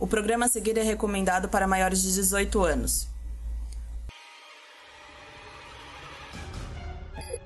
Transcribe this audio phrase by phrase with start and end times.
[0.00, 3.06] O programa a seguir é recomendado para maiores de 18 anos.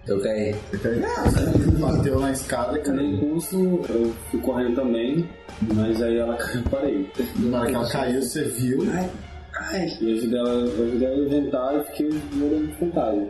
[0.07, 0.55] Eu caí.
[0.71, 1.79] Você caiu?
[1.81, 3.03] Bateu na escada e No caiu.
[3.15, 3.57] impulso,
[3.89, 5.29] eu fui correndo também,
[5.75, 7.13] mas aí ela caiu e parei.
[7.39, 8.79] Na hora que ela caiu, você viu.
[8.93, 13.29] Ai, E eu ajudei ela, eu ajudei ela a levantar e fiquei morando de fantasma.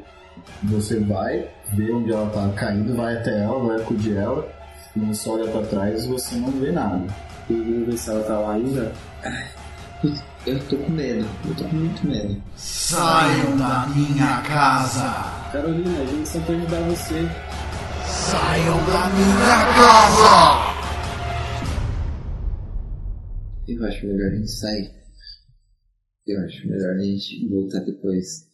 [0.64, 4.46] Você vai, vê onde ela tá caindo, vai até ela, vai acudir ela.
[4.93, 7.06] Quando você olha pra trás, você não vê nada.
[7.51, 8.93] E vamos ver se ela tá lá ainda.
[10.47, 11.27] eu tô com medo.
[11.47, 12.43] Eu tô com muito medo.
[12.57, 15.51] Saiam da minha casa!
[15.52, 17.29] Carolina, a gente só quer ajudar você.
[18.07, 20.75] Saiam da minha casa!
[23.69, 24.91] Eu acho melhor a gente sair.
[26.27, 28.54] Eu acho melhor a gente voltar depois.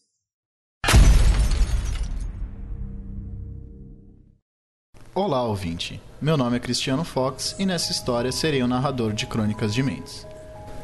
[5.13, 6.01] Olá, ouvinte.
[6.23, 10.25] Meu nome é Cristiano Fox e nessa história serei o narrador de Crônicas de Mentes.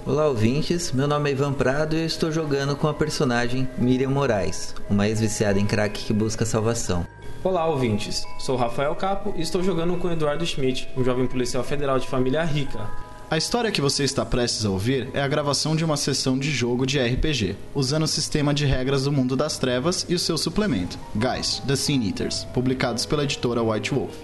[0.04, 0.90] Olá, ouvintes.
[0.90, 5.06] Meu nome é Ivan Prado e eu estou jogando com a personagem Miriam Moraes, uma
[5.06, 7.06] ex-viciada em crack que busca salvação.
[7.44, 8.27] Olá, ouvintes.
[8.41, 12.42] Sou Rafael Capo e estou jogando com Eduardo Schmidt, um jovem policial federal de família
[12.42, 12.80] rica.
[13.28, 16.48] A história que você está prestes a ouvir é a gravação de uma sessão de
[16.48, 20.38] jogo de RPG, usando o sistema de regras do Mundo das Trevas e o seu
[20.38, 24.14] suplemento, Guys, The Sin Eaters, publicados pela editora White Wolf.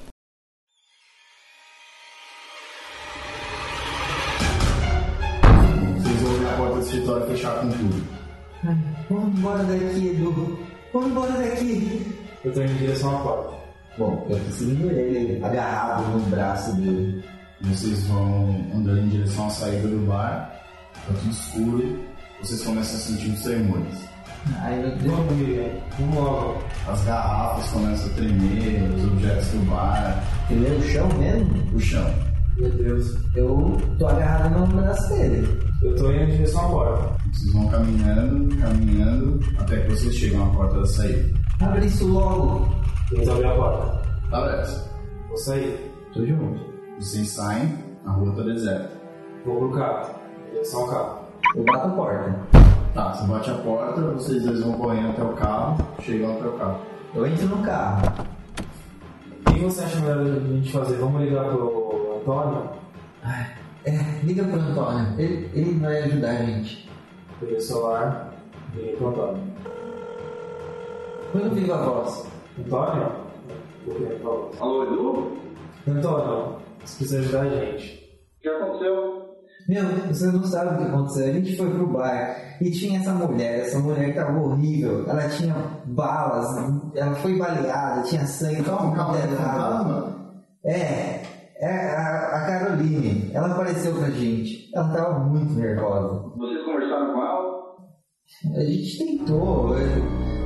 [5.98, 8.08] Vocês vão abrir a porta do escritório e fechar com tudo.
[9.10, 10.60] Vamos embora daqui, Edu.
[10.94, 12.16] Vamos embora daqui.
[12.46, 13.58] Eu tô indo em direção à porta.
[13.98, 17.26] Bom, eu seguindo ele, agarrado no braço dele.
[17.60, 22.00] Vocês vão andando em direção à saída do bar, tá tudo escuro,
[22.42, 24.10] vocês começam a sentir os tremores.
[24.62, 25.16] Ai, meu Deus.
[25.16, 25.70] Vamos, Miriam.
[26.00, 26.64] Vamos logo.
[26.88, 31.76] As garrafas começam a tremer, os objetos do bar, é o chão mesmo?
[31.76, 32.14] o chão.
[32.58, 33.18] Meu Deus.
[33.36, 35.60] Eu tô agarrado no braço dele.
[35.82, 37.16] Eu tô indo em direção à porta.
[37.32, 41.40] Vocês vão caminhando, caminhando, até que vocês chegam à porta da saída.
[41.62, 42.70] Abre isso logo.
[43.10, 44.02] Tenta abrir a porta.
[44.30, 44.90] Tá aberto.
[45.28, 45.92] Vou sair.
[46.14, 46.60] Tô junto.
[47.00, 47.74] Vocês saem,
[48.06, 48.92] a rua tá deserta.
[49.46, 50.16] Vou pro carro.
[50.52, 51.19] Direção ao carro.
[51.56, 52.36] Eu bato a porta.
[52.94, 56.52] Tá, você bate a porta, vocês dois vão correndo até o carro, chegam até o
[56.54, 56.80] carro.
[57.14, 58.26] Eu entro no carro.
[59.48, 60.98] O que você acha melhor a gente fazer?
[60.98, 62.70] Vamos ligar pro Antônio?
[63.86, 65.20] É, liga pro Antônio.
[65.20, 66.90] Ele, ele vai ajudar a gente.
[67.40, 68.34] Peguei o celular.
[68.76, 69.44] Liguei pro Antônio.
[71.32, 72.28] Quando viva a voz.
[72.60, 73.12] Antônio?
[73.88, 74.52] O que ele falou?
[74.60, 75.38] Alô, Edu?
[75.88, 78.10] Antônio, você precisa ajudar a gente.
[78.38, 79.19] O que aconteceu?
[79.70, 81.28] Meu, você não sabe o que aconteceu.
[81.28, 83.60] A gente foi pro bar e tinha essa mulher.
[83.60, 85.08] Essa mulher tava horrível.
[85.08, 85.54] Ela tinha
[85.86, 88.64] balas, ela foi baleada, tinha sangue.
[88.64, 90.42] Calma, calma, é fantasma?
[90.66, 91.22] É,
[91.60, 93.30] é a, a Caroline.
[93.32, 94.72] Ela apareceu pra gente.
[94.74, 96.32] Ela tava muito nervosa.
[96.36, 97.60] Vocês conversaram com ela?
[98.56, 99.76] A gente tentou,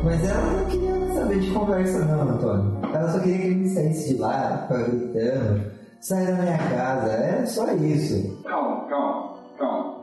[0.04, 2.78] mas ela não queria saber de conversa não, Antônio.
[2.94, 5.72] Ela só queria que ele me saísse de lá, ficava gritando,
[6.04, 8.44] saia da minha casa, era só isso.
[8.44, 9.96] Calma, calma, calma.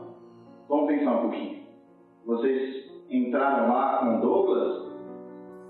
[0.67, 1.61] Vamos pensar um pouquinho.
[2.25, 4.91] Vocês entraram lá com Douglas?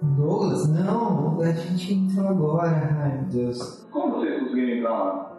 [0.01, 3.87] Douglas, não, a gente entrou agora, ai meu Deus.
[3.91, 5.37] Como vocês conseguiram entrar lá?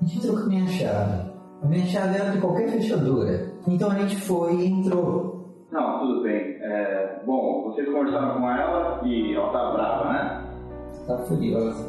[0.00, 1.30] A gente entrou com a minha chave.
[1.62, 3.52] A minha chave era de qualquer fechadura.
[3.68, 5.44] Então a gente foi e entrou.
[5.70, 6.56] Não, tudo bem.
[6.62, 10.44] É, bom, vocês conversaram com ela e ela tá brava, né?
[11.06, 11.86] Tá furiosa.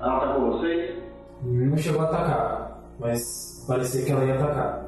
[0.00, 0.95] Ela tá com vocês?
[1.42, 4.86] Não chegou a atacar, mas parecia que ela ia atacar.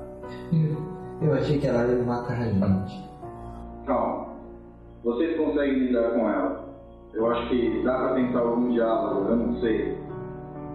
[1.21, 3.09] Eu achei que ela ia matar a gente.
[3.87, 4.29] Calma.
[5.05, 6.69] Vocês conseguem lidar com ela.
[7.15, 9.99] Eu acho que dá pra tentar algum diálogo, eu não sei.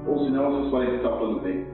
[0.08, 1.66] Ou senão vocês podem tentar o plano B.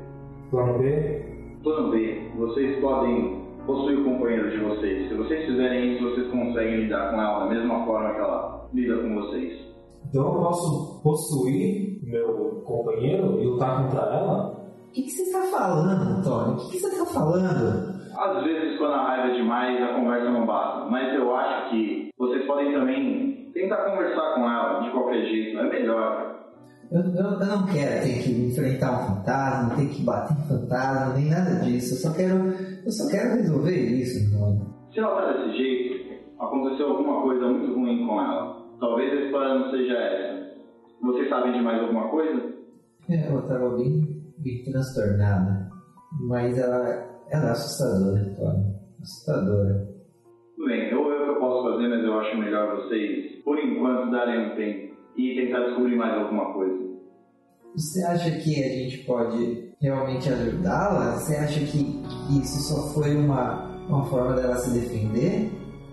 [0.51, 1.25] Plano B?
[1.63, 5.09] Plano B, vocês podem possuir o companheiro de vocês.
[5.09, 8.97] Se vocês fizerem isso, vocês conseguem lidar com ela da mesma forma que ela lida
[8.97, 9.69] com vocês.
[10.07, 14.60] Então eu posso possuir meu companheiro e lutar contra ela?
[14.88, 16.54] O que, que você está falando, Antônio?
[16.54, 18.00] O que, que você está falando?
[18.18, 20.90] Às vezes, quando a raiva é demais, a conversa não basta.
[20.90, 25.60] Mas eu acho que vocês podem também tentar conversar com ela de qualquer jeito.
[25.60, 26.40] É melhor.
[26.92, 31.13] Eu, eu, eu não quero ter que enfrentar um fantasma, ter que bater em fantasma,
[31.13, 31.94] nem nada disso.
[31.94, 32.36] Eu só quero,
[32.84, 34.66] eu só quero resolver isso, Antônio.
[34.92, 38.58] Se ela tá desse jeito, aconteceu alguma coisa muito ruim com ela.
[38.79, 40.49] Talvez a história não seja essa.
[41.01, 42.53] Vocês sabem de mais alguma coisa?
[43.09, 45.69] É, ela tava bem, bem transtornada.
[46.27, 46.87] Mas ela,
[47.29, 48.75] ela é assustadora, Tony.
[49.01, 49.87] Assustadora.
[50.55, 54.51] Tudo bem, eu, eu, eu posso fazer, mas eu acho melhor vocês, por enquanto, darem
[54.51, 56.89] um tempo e tentar descobrir mais alguma coisa.
[57.75, 61.17] Você acha que a gente pode realmente ajudá-la?
[61.17, 65.49] Você acha que, que isso só foi uma, uma forma dela se defender?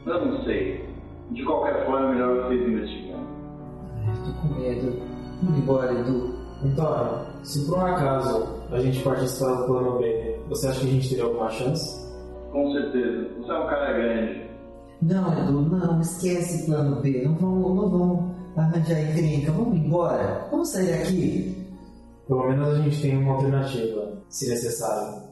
[0.07, 0.86] Eu não sei.
[1.31, 3.27] De qualquer forma, é melhor vocês investigarem.
[4.25, 5.03] Tô com medo.
[5.43, 6.35] Vamos embora, Edu.
[6.65, 10.91] Então, se por um acaso a gente participar do plano B, você acha que a
[10.91, 12.07] gente teria alguma chance?
[12.53, 13.29] Com certeza.
[13.39, 14.47] Você é um cara grande.
[15.03, 17.23] Não, Edu, não, esquece plano B.
[17.25, 19.53] Não vamos, não vamos arranjar encrenca.
[19.53, 20.49] Vamos embora.
[20.51, 21.67] Vamos sair daqui.
[22.27, 25.23] Pelo menos a gente tem uma alternativa, se necessário.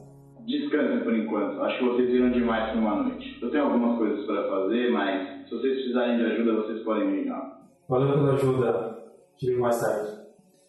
[0.45, 1.61] Descansem por enquanto.
[1.61, 3.39] Acho que vocês viram demais por uma noite.
[3.41, 7.23] Eu tenho algumas coisas para fazer, mas se vocês precisarem de ajuda, vocês podem me
[7.23, 7.61] ligar.
[7.89, 8.95] Valeu pela ajuda.
[9.37, 10.11] Te ligo mais tarde.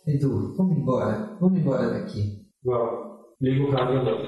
[0.07, 1.37] Edu, vamos embora.
[1.41, 2.47] Vamos embora daqui.
[2.65, 3.17] Vamos.
[3.41, 4.19] Liga o carro e andou.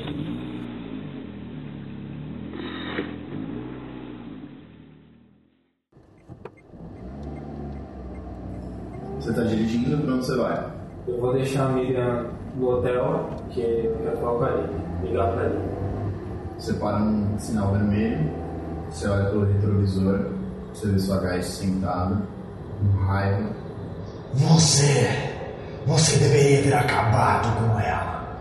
[9.16, 10.72] Você tá dirigindo, pra onde você vai?
[11.06, 14.88] Eu vou deixar a Miriam no hotel, que a Aline.
[15.02, 15.58] Ligar pra ele.
[16.58, 18.30] Você para num sinal vermelho,
[18.90, 20.26] você olha pelo retrovisor,
[20.74, 22.20] você vê sua gás sentada,
[22.80, 23.50] com raiva.
[24.34, 25.08] Você.
[25.86, 28.38] Você deveria ter acabado com ela.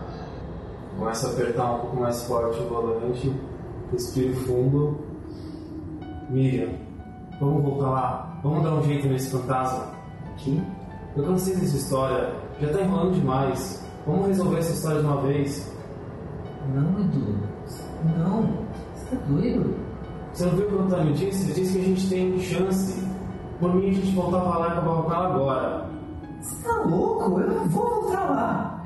[0.98, 3.34] Começa a apertar um pouco mais forte o volante,
[3.92, 4.98] respiro fundo.
[6.30, 6.72] Miriam,
[7.40, 8.40] vamos voltar lá.
[8.44, 9.94] Vamos dar um jeito nesse fantasma.
[10.38, 10.62] Que?
[11.16, 12.34] Eu cansei dessa história.
[12.60, 13.87] Já tá enrolando demais.
[14.08, 15.70] Vamos resolver essa história de uma vez.
[16.74, 17.36] Não, Edu.
[18.18, 18.50] Não.
[18.96, 19.76] Você tá doido?
[20.32, 21.44] Você não viu o que o Antônio disse?
[21.44, 23.06] Ele disse que a gente tem chance.
[23.60, 25.90] Por mim, a gente voltava lá e acabava com ela agora.
[26.40, 27.42] Você tá louco?
[27.42, 28.84] Eu não vou voltar lá.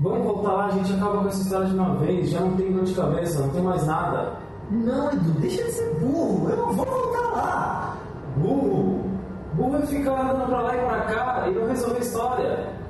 [0.00, 2.30] Vamos voltar lá, a gente acaba com essa história de uma vez.
[2.30, 4.32] Já não tem dor de cabeça, não tem mais nada.
[4.72, 6.50] Não, Edu, deixa de ser burro.
[6.50, 7.96] Eu não vou voltar lá.
[8.38, 9.04] Burro!
[9.52, 12.83] Burro é ficar andando pra lá e pra cá e não resolver a história.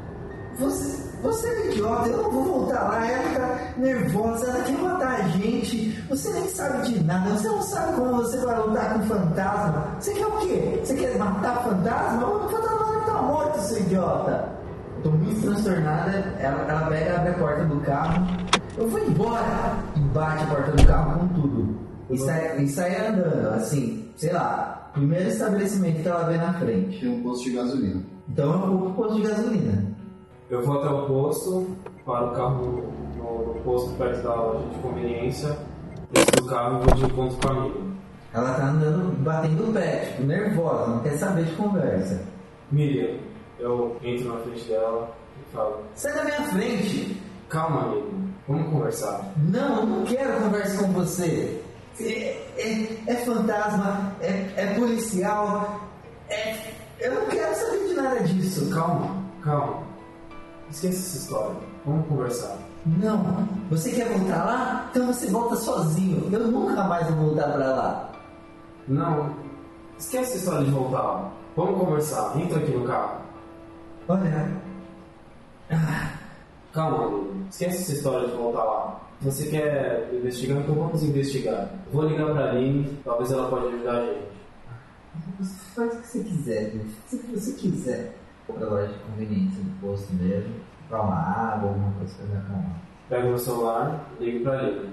[0.59, 5.21] Você, você é idiota, eu não vou voltar lá, ela fica nervosa, ela quer matar
[5.21, 9.01] a gente, você nem sabe de nada, você não sabe como você vai lutar com
[9.01, 9.97] o fantasma.
[9.99, 10.81] Você quer o quê?
[10.85, 12.27] Você quer matar o fantasma?
[12.27, 14.49] O fantasma tá morto, seu idiota.
[15.03, 18.27] Tô muito transtornada, ela, ela pega e abre a porta do carro,
[18.77, 21.79] eu vou embora e bate a porta do carro com tudo.
[22.11, 27.01] E sai, e sai andando, assim, sei lá, primeiro estabelecimento que ela vê na frente.
[27.01, 28.03] Tem um posto de gasolina.
[28.29, 29.94] Então eu vou pro posto de gasolina.
[30.51, 31.67] Eu vou até o posto,
[32.05, 32.65] paro o carro
[33.17, 35.57] no, no posto perto da loja de conveniência,
[36.13, 37.81] desço do carro e vou de encontro com a amiga.
[38.35, 42.23] Ela tá andando, batendo o pé, tipo, nervosa, não quer saber de conversa.
[42.71, 43.17] Miriam,
[43.59, 45.09] eu entro na frente dela
[45.41, 47.23] e falo: Sai da minha frente!
[47.49, 48.11] Calma, amigo,
[48.49, 49.33] vamos conversar.
[49.37, 51.63] Não, eu não quero conversa com você.
[52.01, 55.81] É, é- é fantasma, é, é policial,
[56.29, 56.57] é,
[57.01, 58.69] eu não quero saber de nada disso.
[58.75, 59.84] Calma, calma.
[60.75, 61.57] Esquece essa história.
[61.87, 62.59] Vamos conversar.
[62.85, 64.89] Não, você quer voltar lá?
[64.91, 66.29] Então você volta sozinho.
[66.33, 68.13] Eu nunca mais vou voltar pra lá.
[68.89, 69.37] Não,
[69.97, 71.33] esquece essa história de voltar lá.
[71.57, 72.37] Vamos conversar.
[72.41, 73.21] Entra aqui no carro.
[74.09, 74.51] Olha,
[76.73, 77.47] Calma, amigo.
[77.49, 79.01] Esquece essa história de voltar lá.
[79.23, 80.59] Você quer investigar?
[80.59, 81.71] Então vamos investigar.
[81.93, 84.27] Vou ligar pra Aline, talvez ela pode ajudar a gente.
[85.39, 86.85] você faz o que você quiser, viu?
[87.07, 88.24] Se você quiser.
[88.47, 92.77] Pra loja de conveniência do posto mesmo, comprar uma água, alguma coisa pra me acalmar.
[93.09, 94.91] Pego meu celular, ligo pra Aline.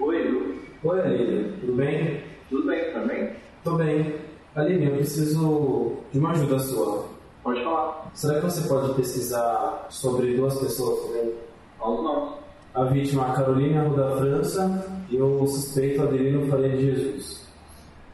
[0.00, 0.54] Oi, Edu.
[0.82, 1.52] Oi, Aline.
[1.60, 2.24] Tudo bem?
[2.50, 3.36] Tudo bem também?
[3.62, 4.16] Tô bem.
[4.56, 7.04] Aline, eu preciso de uma ajuda sua.
[7.44, 8.10] Pode falar.
[8.14, 11.32] Será que você pode pesquisar sobre duas pessoas também?
[11.78, 12.34] Aos nomes.
[12.74, 17.48] A vítima é a Carolina Arruda França e o suspeito Adelino Faria de Jesus.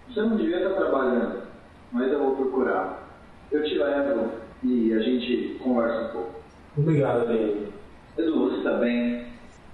[0.09, 1.44] Você não devia estar trabalhando,
[1.95, 3.09] mas eu vou procurar.
[3.53, 4.33] Eu te levo
[4.65, 6.35] e a gente conversa um pouco.
[6.77, 7.69] Obrigado, Adeline.
[8.19, 9.27] Edu, você tá bem?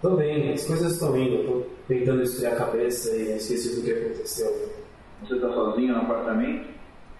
[0.02, 1.44] Tô bem, as coisas estão indo.
[1.44, 4.70] Tô tentando esfriar a cabeça e esqueci do que aconteceu.
[5.22, 6.68] Você tá sozinho no apartamento?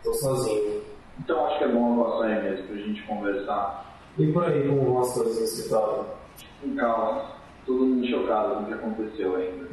[0.05, 0.83] Tô sozinho.
[1.19, 3.99] Então acho que é bom eu passar aí mesmo pra gente conversar.
[4.19, 6.05] E por aí, como vão as coisas no escritório?
[6.61, 7.31] Com calma.
[7.67, 9.69] Todo mundo chocado com o que aconteceu ainda.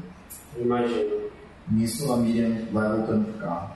[0.57, 1.27] Imagino.
[1.69, 3.75] Nisso a Miriam vai voltando pro carro.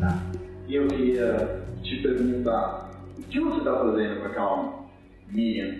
[0.00, 0.47] Tá.
[0.68, 4.84] E eu queria te perguntar, o que você tá fazendo com aquela
[5.30, 5.78] Miriam?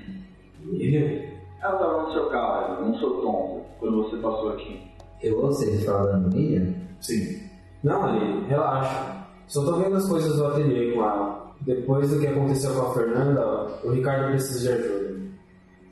[0.64, 1.28] Miriam?
[1.60, 4.80] Ela estava no seu carro, não sou tonto, quando você passou aqui.
[5.22, 6.72] Eu ouço falando Miriam?
[7.02, 7.38] Sim.
[7.84, 9.26] Não, Aline, relaxa.
[9.46, 11.54] Só tô vendo as coisas do ateliê com ela.
[11.60, 15.20] Depois do que aconteceu com a Fernanda, o Ricardo precisa de ajuda.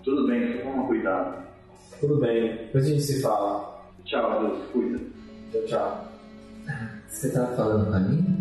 [0.02, 1.44] Tudo bem, toma cuidado.
[2.00, 3.78] Tudo bem, depois a gente se fala.
[4.04, 5.00] Tchau, Deus, cuida.
[5.52, 6.04] Tchau, tchau.
[7.08, 8.35] Você tava falando pra mim?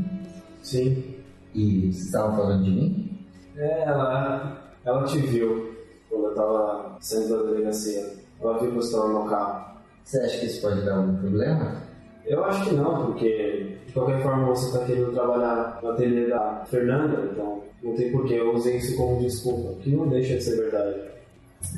[0.65, 1.15] Sim.
[1.53, 3.25] E você tava falando de mim?
[3.55, 5.75] É, ela, ela te viu
[6.09, 8.13] quando eu tava saindo da delegacia.
[8.41, 9.75] Ela viu que você estava no carro.
[10.03, 11.83] Você acha que isso pode dar algum problema?
[12.25, 16.65] Eu acho que não, porque de qualquer forma você está querendo trabalhar no ateliê da
[16.65, 18.33] Fernanda, então não tem porquê.
[18.33, 20.99] Eu usei isso como desculpa, que não deixa de ser verdade.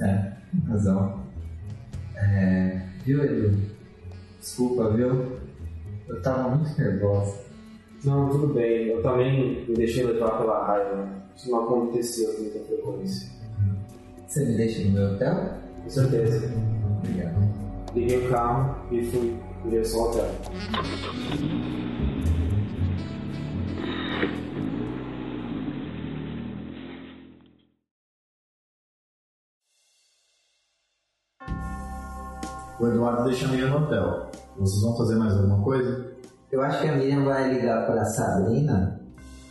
[0.01, 0.32] É,
[0.70, 1.22] razão.
[2.15, 3.58] É, viu, Edu?
[4.39, 5.39] Desculpa, viu?
[6.08, 7.47] Eu tava muito nervosa.
[8.04, 8.88] Não, tudo bem.
[8.88, 11.10] Eu também me deixei levar pela raiva.
[11.36, 13.30] Isso não acontecia com muita frequência.
[14.27, 15.54] Você me deixa no meu hotel?
[15.84, 16.54] Com certeza.
[17.00, 17.36] Obrigado.
[17.96, 19.36] Liguei o carro e fui
[19.66, 20.32] em direção ao hotel.
[32.80, 34.30] O Eduardo deixa a Miriam no hotel.
[34.56, 36.17] Vocês vão fazer mais alguma coisa?
[36.50, 39.01] Eu acho que a Miriam vai ligar pra Sabrina,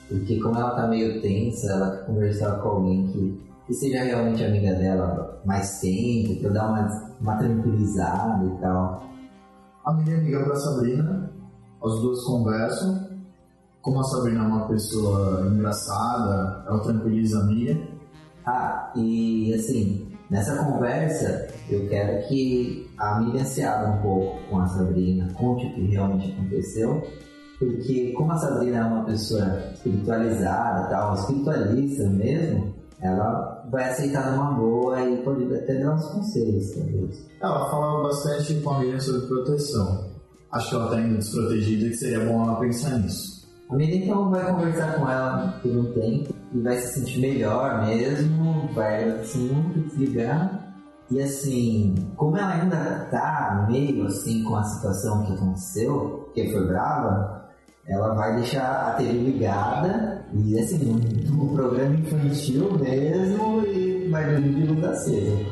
[0.09, 4.43] porque como ela tá meio tensa, ela quer conversar com alguém que, que seja realmente
[4.43, 9.05] amiga dela mais tempo, pra dar uma, uma tranquilizada e tal.
[9.85, 11.31] A Miriam liga pra Sabrina,
[11.85, 13.07] as duas conversam.
[13.83, 17.87] Como a Sabrina é uma pessoa engraçada, ela tranquiliza a Miriam.
[18.47, 24.59] Ah, e assim, nessa conversa, eu quero que a Miriam se abra um pouco com
[24.59, 27.03] a Sabrina, conte o que realmente aconteceu,
[27.59, 34.53] porque como a Sabrina é uma pessoa espiritualizada, tal, espiritualista mesmo, ela vai aceitar numa
[34.53, 37.27] boa e pode até dar uns conselhos, talvez.
[37.41, 40.07] Ela fala bastante com a Miriam sobre proteção.
[40.53, 43.47] Acho que ela tá indo desprotegida e que seria bom ela pensar nisso.
[43.69, 47.87] A Miriam então vai conversar com ela por um tempo e vai se sentir melhor
[47.87, 49.49] mesmo, vai assim,
[49.89, 50.63] desligar.
[51.11, 56.67] E assim, como ela ainda tá meio assim com a situação que aconteceu, que foi
[56.67, 57.49] brava,
[57.87, 64.33] ela vai deixar a TV ligada e assim, um, um programa infantil mesmo e vai
[64.33, 65.47] dormir de luz acesa.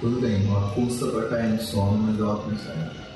[0.00, 3.13] Tudo bem, ela custa pra cair no sono, mas ela consegue.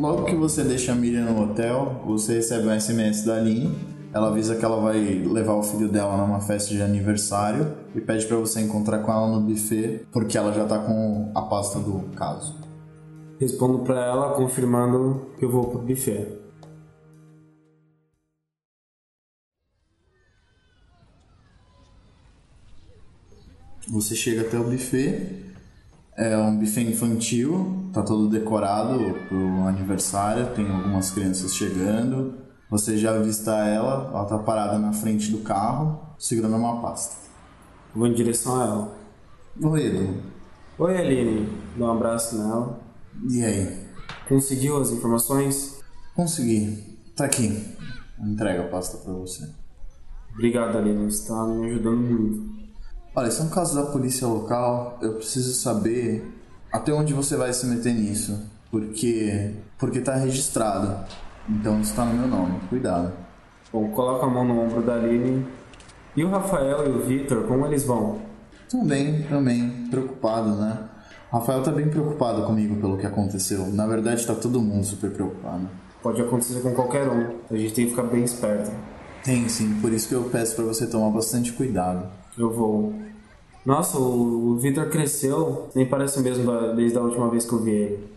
[0.00, 3.70] Logo que você deixa a Miriam no hotel, você recebe um SMS da Aline.
[4.14, 8.24] Ela avisa que ela vai levar o filho dela numa festa de aniversário e pede
[8.24, 12.00] para você encontrar com ela no buffet, porque ela já tá com a pasta do
[12.16, 12.58] caso.
[13.38, 16.28] Respondo pra ela confirmando que eu vou pro buffet.
[23.86, 25.49] Você chega até o buffet,
[26.20, 32.34] é um buffet infantil, tá todo decorado pro aniversário, tem algumas crianças chegando.
[32.68, 37.16] Você já avista ela, ela tá parada na frente do carro, segurando uma pasta.
[37.94, 38.98] Vou em direção a ela.
[39.62, 40.22] Oi, Edu.
[40.78, 41.48] Oi, Aline.
[41.76, 42.78] Dou um abraço nela.
[43.28, 43.86] E aí?
[44.28, 45.80] Conseguiu as informações?
[46.14, 46.98] Consegui.
[47.16, 47.64] Tá aqui.
[48.20, 49.48] Entrega a pasta pra você.
[50.34, 51.10] Obrigado, Aline.
[51.10, 52.59] Você tá me ajudando muito.
[53.14, 54.98] Olha, esse é um caso da polícia local.
[55.02, 56.24] Eu preciso saber
[56.72, 58.40] até onde você vai se meter nisso.
[58.70, 59.54] Porque.
[59.78, 61.04] Porque tá registrado.
[61.48, 62.60] Então isso tá no meu nome.
[62.68, 63.12] Cuidado.
[63.72, 65.44] Bom, coloca a mão no ombro da Aline.
[66.16, 68.18] E o Rafael e o Victor, como eles vão?
[68.68, 69.86] Também, também.
[69.90, 70.78] Preocupado, né?
[71.32, 73.66] Rafael tá bem preocupado comigo pelo que aconteceu.
[73.68, 75.68] Na verdade, tá todo mundo super preocupado.
[76.02, 77.38] Pode acontecer com qualquer um.
[77.50, 78.70] A gente tem que ficar bem esperto.
[79.22, 82.08] Tem sim, por isso que eu peço pra você tomar bastante cuidado.
[82.36, 82.94] Eu vou.
[83.64, 87.70] Nossa, o Victor cresceu, nem parece o mesmo desde a última vez que eu vi
[87.70, 88.10] ele.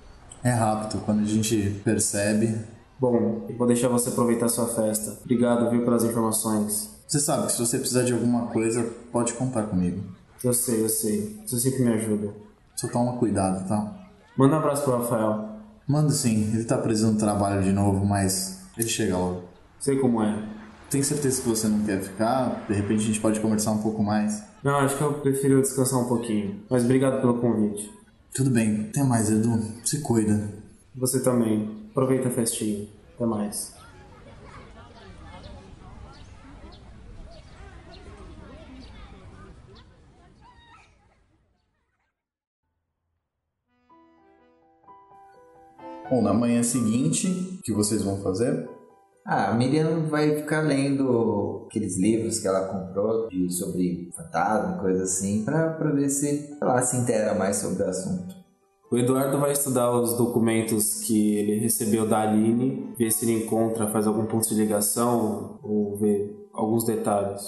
[0.44, 2.58] É rápido, quando a gente percebe.
[3.00, 5.20] Bom, eu vou deixar você aproveitar sua festa.
[5.24, 6.90] Obrigado, viu, pelas informações.
[7.08, 10.02] Você sabe que se você precisar de alguma coisa, pode contar comigo.
[10.44, 11.40] Eu sei, eu sei.
[11.46, 12.34] Você sempre me ajuda.
[12.76, 13.94] Só toma cuidado, tá?
[14.38, 15.50] Manda um abraço pro Rafael.
[15.88, 19.44] Manda sim, ele tá preso no trabalho de novo, mas ele chega logo.
[19.80, 20.42] Sei como é.
[20.94, 22.68] Tem certeza que você não quer ficar?
[22.68, 24.44] De repente a gente pode conversar um pouco mais.
[24.64, 26.64] Não, acho que eu prefiro descansar um pouquinho.
[26.70, 27.92] Mas obrigado pelo convite.
[28.32, 29.60] Tudo bem, até mais, Edu.
[29.84, 30.54] Se cuida.
[30.96, 31.88] Você também.
[31.90, 32.88] Aproveita a festinha.
[33.16, 33.74] Até mais.
[46.08, 48.70] Bom, na manhã seguinte, o que vocês vão fazer?
[49.26, 55.04] Ah, a Miriam vai ficar lendo aqueles livros que ela comprou de, sobre fantasma, coisa
[55.04, 58.36] assim, pra, pra ver se ela se inteira mais sobre o assunto.
[58.92, 63.88] O Eduardo vai estudar os documentos que ele recebeu da Aline, ver se ele encontra,
[63.88, 67.42] faz algum ponto de ligação ou ver alguns detalhes.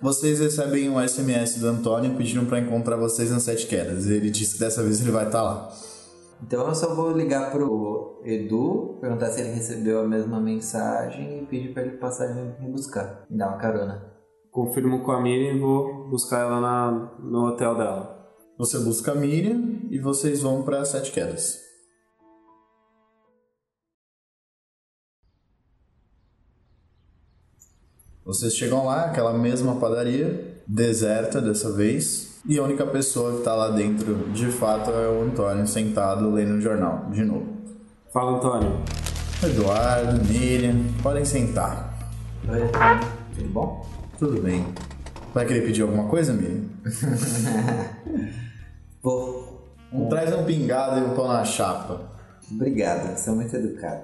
[0.00, 4.06] Vocês recebem um SMS do Antônio pedindo pra encontrar vocês nas Sete Quedas.
[4.06, 5.72] Ele disse que dessa vez ele vai estar lá.
[6.42, 11.46] Então eu só vou ligar pro Edu, perguntar se ele recebeu a mesma mensagem e
[11.46, 14.12] pedir pra ele passar e me buscar, me dar uma carona.
[14.50, 18.18] Confirmo com a Miriam e vou buscar ela na, no hotel dela.
[18.56, 21.68] Você busca a Miriam e vocês vão para Sete Quedas.
[28.24, 33.54] Vocês chegam lá, aquela mesma padaria, deserta dessa vez, e a única pessoa que está
[33.54, 37.46] lá dentro, de fato, é o Antônio sentado lendo o jornal, de novo.
[38.12, 38.80] Fala, Antônio.
[39.42, 41.94] Eduardo, Miriam, podem sentar.
[42.48, 43.08] Oi, Antônio.
[43.36, 43.86] Tudo bom?
[44.18, 44.66] Tudo bem.
[45.34, 46.64] Vai querer pedir alguma coisa, Miriam?
[49.02, 49.44] Pô,
[50.10, 52.10] Traz um pingado e um pão na chapa.
[52.50, 54.02] obrigado, você é muito educado.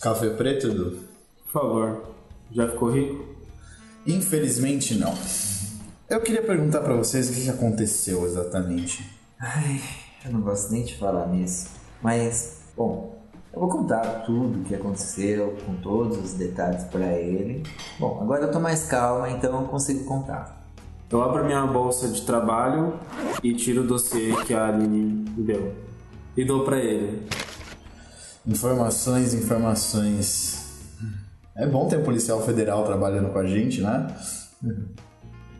[0.00, 0.98] Café preto, Edu?
[1.44, 2.02] Por favor.
[2.52, 3.24] Já ficou rico?
[4.06, 5.12] Infelizmente não.
[6.14, 9.04] Eu queria perguntar pra vocês o que aconteceu exatamente.
[9.36, 9.80] Ai,
[10.24, 11.70] eu não gosto nem de falar nisso.
[12.00, 13.20] Mas, bom,
[13.52, 17.64] eu vou contar tudo o que aconteceu, com todos os detalhes pra ele.
[17.98, 20.64] Bom, agora eu tô mais calma, então eu consigo contar.
[21.10, 22.96] Eu abro minha bolsa de trabalho
[23.42, 25.74] e tiro o dossiê que a Aline me deu.
[26.36, 27.26] E dou pra ele.
[28.46, 30.78] Informações, informações.
[31.56, 34.16] É bom ter um policial federal trabalhando com a gente, né?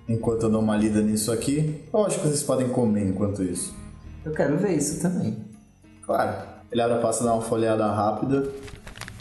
[0.08, 3.74] Enquanto eu dou uma lida nisso aqui, eu acho que vocês podem comer enquanto isso.
[4.24, 5.36] Eu quero ver isso também.
[6.02, 6.46] Claro.
[6.70, 8.50] Ele abre a pasta, dá uma folheada rápida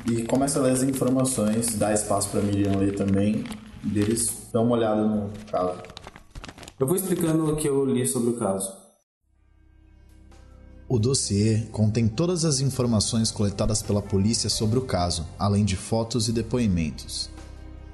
[0.10, 3.46] e começa a ler as informações, dá espaço pra Miriam ler também.
[3.86, 5.80] E eles dão uma olhada no caso.
[6.80, 8.74] Eu vou explicando o que eu li sobre o caso.
[10.88, 16.28] O dossiê contém todas as informações coletadas pela polícia sobre o caso, além de fotos
[16.28, 17.30] e depoimentos.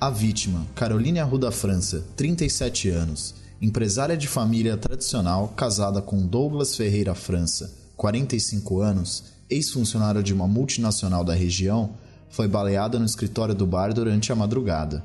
[0.02, 7.14] A vítima, Caroline Arruda França, 37 anos, empresária de família tradicional casada com Douglas Ferreira
[7.14, 11.90] França, 45 anos, ex-funcionário de uma multinacional da região,
[12.30, 15.04] foi baleada no escritório do bar durante a madrugada.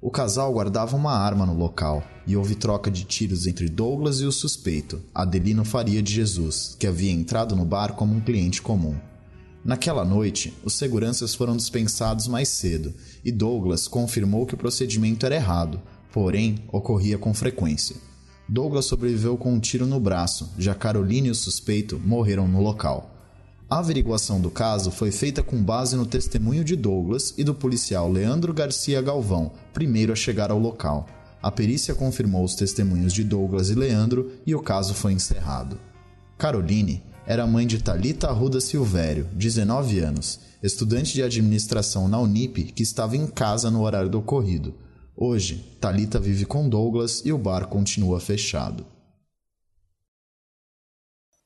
[0.00, 4.24] O casal guardava uma arma no local e houve troca de tiros entre Douglas e
[4.24, 8.96] o suspeito, Adelino Faria de Jesus, que havia entrado no bar como um cliente comum.
[9.66, 15.34] Naquela noite, os seguranças foram dispensados mais cedo e Douglas confirmou que o procedimento era
[15.34, 17.96] errado, porém ocorria com frequência.
[18.48, 23.10] Douglas sobreviveu com um tiro no braço, já Caroline e o suspeito morreram no local.
[23.68, 28.08] A averiguação do caso foi feita com base no testemunho de Douglas e do policial
[28.08, 31.08] Leandro Garcia Galvão, primeiro a chegar ao local.
[31.42, 35.76] A perícia confirmou os testemunhos de Douglas e Leandro e o caso foi encerrado.
[36.38, 42.82] Caroline era mãe de Talita Arruda Silvério, 19 anos, estudante de administração na Unip que
[42.84, 44.74] estava em casa no horário do ocorrido.
[45.16, 48.86] Hoje, Talita vive com Douglas e o bar continua fechado.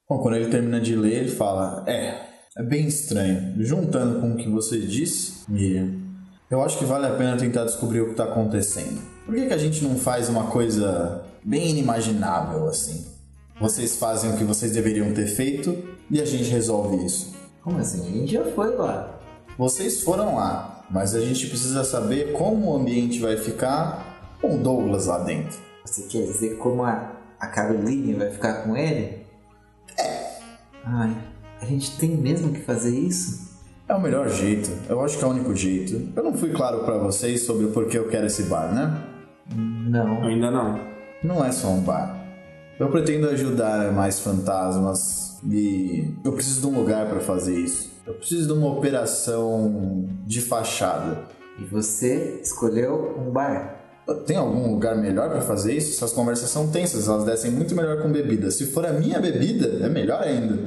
[0.08, 2.26] Bom, quando ele termina de ler, ele fala: É,
[2.58, 3.54] é bem estranho.
[3.64, 5.94] Juntando com o que você disse, Miriam,
[6.50, 9.00] eu acho que vale a pena tentar descobrir o que está acontecendo.
[9.24, 13.09] Por que, que a gente não faz uma coisa bem inimaginável assim?
[13.60, 15.76] Vocês fazem o que vocês deveriam ter feito
[16.10, 17.36] e a gente resolve isso.
[17.62, 18.00] Como assim?
[18.00, 19.20] A gente já foi lá.
[19.58, 24.58] Vocês foram lá, mas a gente precisa saber como o ambiente vai ficar com o
[24.58, 25.58] Douglas lá dentro.
[25.84, 29.26] Você quer dizer como a, a Caroline vai ficar com ele?
[29.98, 30.38] É.
[30.82, 31.14] Ai,
[31.60, 33.50] a gente tem mesmo que fazer isso?
[33.86, 34.70] É o melhor jeito.
[34.88, 36.10] Eu acho que é o único jeito.
[36.16, 39.04] Eu não fui claro pra vocês sobre o porquê eu quero esse bar, né?
[39.54, 40.22] Não.
[40.24, 40.80] Ainda não.
[41.22, 42.19] Não é só um bar.
[42.80, 47.90] Eu pretendo ajudar mais fantasmas e eu preciso de um lugar pra fazer isso.
[48.06, 51.18] Eu preciso de uma operação de fachada.
[51.58, 53.76] E você escolheu um bar?
[54.26, 55.94] Tem algum lugar melhor pra fazer isso?
[55.94, 58.50] Essas conversas são tensas, elas descem muito melhor com bebida.
[58.50, 60.58] Se for a minha bebida, é melhor ainda.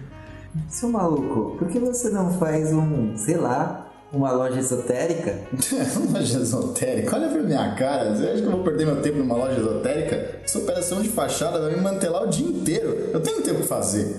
[0.70, 5.38] Seu maluco, por que você não faz um, sei lá, uma loja esotérica?
[5.96, 7.16] uma loja esotérica?
[7.16, 10.40] Olha pra minha cara, você acha que eu vou perder meu tempo numa loja esotérica?
[10.44, 13.10] Essa operação de fachada vai me manter lá o dia inteiro.
[13.12, 14.16] Eu tenho tempo pra fazer.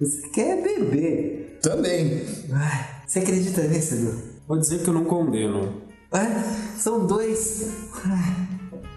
[0.00, 1.58] Você quer beber?
[1.62, 2.24] Também.
[2.52, 4.22] Ai, você acredita nisso, Edu?
[4.46, 5.82] Vou dizer que eu não condeno.
[6.12, 6.42] Ah,
[6.76, 7.70] são dois.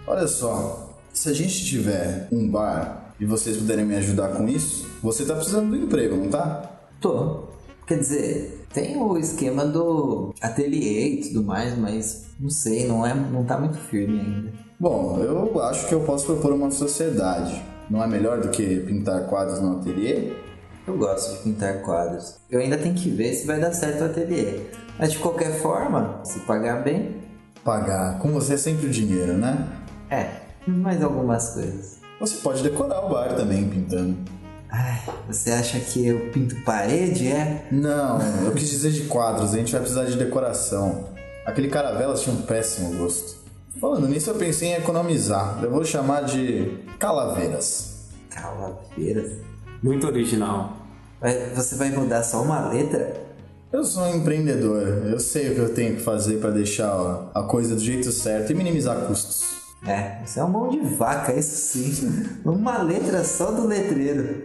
[0.06, 4.86] Olha só, se a gente tiver um bar e vocês puderem me ajudar com isso,
[5.02, 6.70] você tá precisando do emprego, não tá?
[7.00, 7.48] Tô.
[7.86, 13.14] Quer dizer, Tem o esquema do ateliê e tudo mais, mas não sei, não, é,
[13.14, 14.52] não tá muito firme ainda.
[14.78, 17.62] Bom, eu acho que eu posso propor uma sociedade.
[17.90, 20.32] Não é melhor do que pintar quadros no ateliê?
[20.86, 22.36] Eu gosto de pintar quadros.
[22.50, 24.60] Eu ainda tenho que ver se vai dar certo o ateliê.
[24.98, 27.16] Mas de qualquer forma, se pagar bem,
[27.64, 28.18] Pagar.
[28.18, 29.68] Com você é sempre o dinheiro, né?
[30.10, 30.26] é,
[30.66, 31.98] mais algumas coisas.
[32.18, 34.16] Você pode decorar o bar também pintando.
[34.70, 37.66] Ai, você acha que eu pinto parede, é?
[37.70, 41.08] Não, eu quis dizer de quadros, a gente vai precisar de decoração.
[41.46, 43.38] Aquele caravelas tinha um péssimo gosto.
[43.80, 45.60] Falando nisso, eu pensei em economizar.
[45.62, 48.08] Eu vou chamar de calaveiras.
[48.28, 49.32] Calaveiras.
[49.82, 50.76] Muito original.
[51.54, 53.28] Você vai mudar só uma letra?
[53.72, 57.42] Eu sou um empreendedor, eu sei o que eu tenho que fazer para deixar a
[57.42, 59.44] coisa do jeito certo e minimizar custos.
[59.86, 62.26] É, você é um mão de vaca, isso sim.
[62.44, 64.44] Uma letra só do letreiro.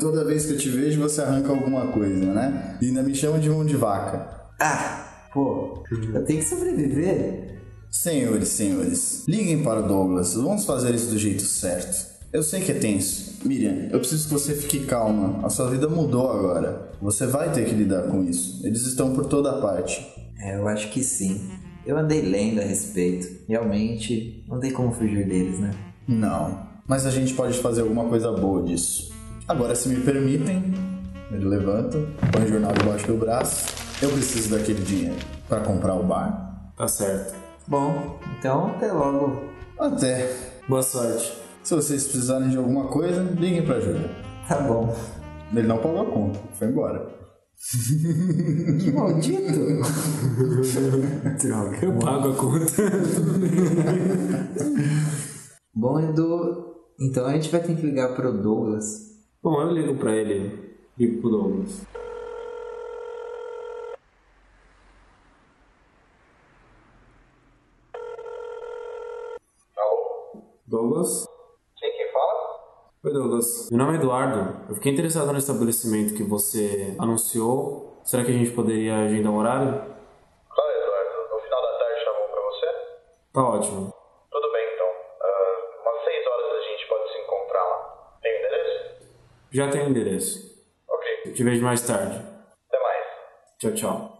[0.00, 2.76] Toda vez que eu te vejo, você arranca alguma coisa, né?
[2.80, 4.28] E ainda me chama de mão de vaca.
[4.60, 7.60] Ah, pô, eu tenho que sobreviver.
[7.90, 12.16] Senhores, senhores, liguem para o Douglas, vamos fazer isso do jeito certo.
[12.32, 13.46] Eu sei que é tenso.
[13.46, 15.46] Miriam, eu preciso que você fique calma.
[15.46, 16.90] A sua vida mudou agora.
[17.00, 18.66] Você vai ter que lidar com isso.
[18.66, 20.06] Eles estão por toda parte.
[20.38, 21.40] É, eu acho que sim.
[21.86, 23.44] Eu andei lendo a respeito.
[23.48, 25.70] Realmente, não tem como fugir deles, né?
[26.06, 29.15] Não, mas a gente pode fazer alguma coisa boa disso.
[29.48, 30.74] Agora, se me permitem,
[31.30, 31.98] ele levanta,
[32.32, 33.72] põe o jornal debaixo do braço.
[34.02, 35.16] Eu preciso daquele dinheiro
[35.48, 36.72] para comprar o bar.
[36.76, 37.32] Tá certo.
[37.68, 39.44] Bom, então até logo.
[39.78, 40.34] Até.
[40.68, 41.32] Boa sorte.
[41.62, 44.10] Se vocês precisarem de alguma coisa, liguem pra Júlia.
[44.48, 44.92] Tá bom.
[45.52, 47.06] Ele não pagou a conta, foi embora.
[48.82, 49.80] Que maldito!
[51.40, 51.78] Droga.
[51.82, 52.82] Eu pago a conta.
[55.72, 59.05] Bom, Edu, então a gente vai ter que ligar pro Douglas.
[59.46, 60.76] Bom, eu ligo pra ele.
[60.98, 61.86] Ligo pro Douglas.
[70.66, 71.28] Douglas?
[71.76, 72.60] Quem que fala?
[73.04, 73.70] Oi, Douglas.
[73.70, 74.66] Meu nome é Eduardo.
[74.68, 78.00] Eu fiquei interessado no estabelecimento que você anunciou.
[78.02, 79.70] Será que a gente poderia agendar um horário?
[79.70, 81.34] Claro, Eduardo.
[81.34, 82.66] No final da tarde chamou pra você?
[83.32, 83.94] Tá ótimo.
[89.50, 90.64] Já tenho o endereço.
[90.88, 91.32] Ok.
[91.32, 92.16] Te vejo mais tarde.
[92.16, 93.06] Até mais.
[93.58, 94.16] Tchau, tchau.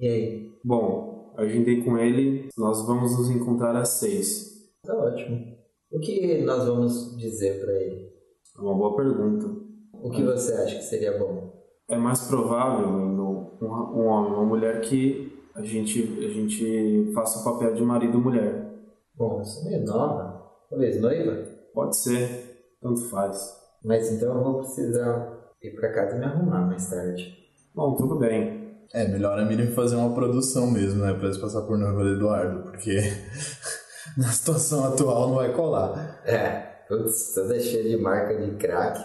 [0.00, 0.52] E aí?
[0.64, 2.48] Bom, agendei com ele.
[2.56, 4.72] Nós vamos nos encontrar às seis.
[4.84, 5.58] Tá ótimo.
[5.92, 8.10] O que nós vamos dizer pra ele?
[8.56, 9.46] É uma boa pergunta.
[9.92, 11.52] O que você acha que seria bom?
[11.88, 17.40] É mais provável no, um, um homem, uma mulher que a gente, a gente faça
[17.40, 18.70] o papel de marido e mulher.
[19.14, 20.50] Bom, eu sou meio nova.
[20.70, 21.44] Talvez noiva?
[21.74, 23.59] Pode ser, tanto faz.
[23.84, 27.34] Mas então eu vou precisar ir pra casa e me arrumar mais tarde.
[27.74, 28.60] Bom, tudo bem.
[28.92, 31.14] É, melhor a Miriam fazer uma produção mesmo, né?
[31.14, 32.98] Pra eles passar por noiva do Eduardo, porque
[34.18, 36.20] na situação atual não vai colar.
[36.24, 39.00] É, putz, toda cheia de marca de crack.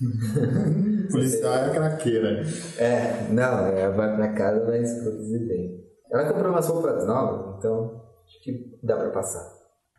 [1.10, 2.42] Policial é craqueira.
[2.78, 5.84] É, não, ela vai pra casa, mas produzir bem.
[6.10, 9.51] Ela comprou umas roupas novas, então acho que dá pra passar.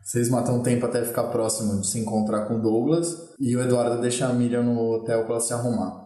[0.04, 4.02] Vocês matam tempo até ficar próximo de se encontrar com o Douglas e o Eduardo
[4.02, 6.04] deixa a Miriam no hotel pra ela se arrumar.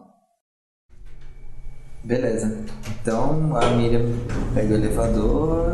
[2.04, 2.64] Beleza.
[3.02, 4.06] Então a Miriam
[4.54, 5.72] pega o elevador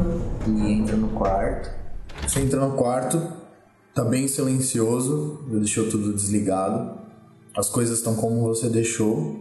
[0.49, 1.71] e entra no quarto.
[2.27, 3.21] Você entra no quarto,
[3.95, 6.99] tá bem silencioso, deixou tudo desligado.
[7.55, 9.39] As coisas estão como você deixou,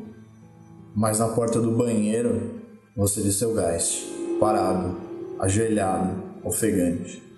[0.93, 2.59] mas na porta do banheiro
[2.97, 4.03] você vê seu gás,
[4.41, 4.97] parado,
[5.39, 7.32] ajoelhado, ofegante.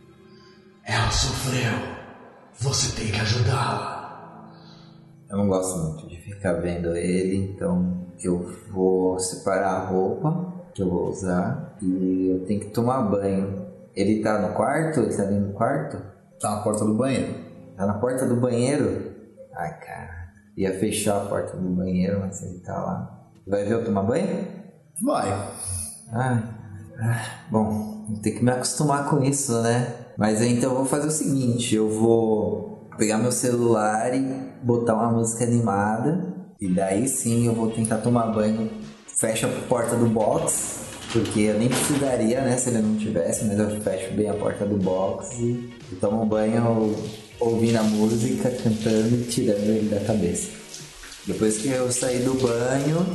[0.86, 1.74] Ela sofreu.
[2.60, 4.54] Você tem que ajudá-la.
[5.30, 10.82] Eu não gosto muito de ficar vendo ele, então eu vou separar a roupa que
[10.82, 13.66] eu vou usar e eu tenho que tomar banho.
[13.96, 15.00] Ele tá no quarto?
[15.00, 15.98] Ele tá ali no quarto?
[16.40, 17.34] Tá na porta do banheiro.
[17.76, 19.14] Tá na porta do banheiro?
[19.56, 20.26] Ai, cara.
[20.56, 23.28] Ia fechar a porta do banheiro, mas ele tá lá.
[23.48, 24.48] Vai ver eu tomar banho?
[25.04, 25.30] Vai.
[26.12, 26.44] Ai.
[27.00, 30.05] ah, Bom, vou ter que me acostumar com isso, né?
[30.18, 34.22] Mas então eu vou fazer o seguinte, eu vou pegar meu celular e
[34.64, 36.34] botar uma música animada.
[36.60, 38.70] E daí sim eu vou tentar tomar banho.
[39.08, 40.80] Fecha a porta do box,
[41.12, 44.66] porque eu nem precisaria, né, se ele não tivesse, mas eu fecho bem a porta
[44.66, 46.94] do box e, tomo banho
[47.40, 50.50] ouvindo a música, cantando e tirando ele da cabeça.
[51.26, 53.06] Depois que eu sair do banho,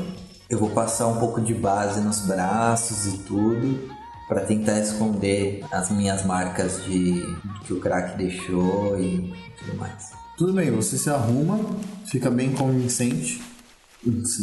[0.49, 4.00] eu vou passar um pouco de base nos braços e tudo
[4.31, 7.21] para tentar esconder as minhas marcas de
[7.67, 10.13] que o crack deixou e tudo mais.
[10.39, 11.59] Tudo bem, você se arruma,
[12.07, 13.43] fica bem convincente.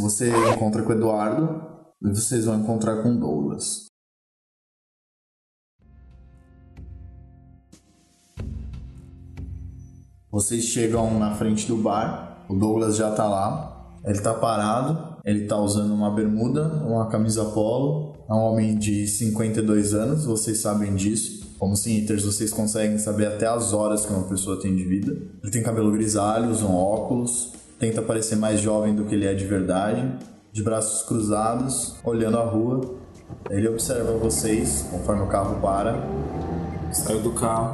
[0.01, 1.61] Você encontra com o Eduardo.
[2.01, 3.85] vocês vão encontrar com Douglas.
[10.29, 15.47] Vocês chegam na frente do bar, o Douglas já tá lá, ele tá parado, ele
[15.47, 20.93] tá usando uma bermuda, uma camisa polo, é um homem de 52 anos, vocês sabem
[20.95, 21.47] disso.
[21.57, 25.17] Como Siniters, vocês conseguem saber até as horas que uma pessoa tem de vida.
[25.41, 29.33] Ele tem cabelo grisalho, usa um óculos, tenta parecer mais jovem do que ele é
[29.33, 30.05] de verdade,
[30.51, 32.95] de braços cruzados, olhando a rua.
[33.49, 35.95] Ele observa vocês conforme o carro para.
[36.91, 37.73] Saiu do carro.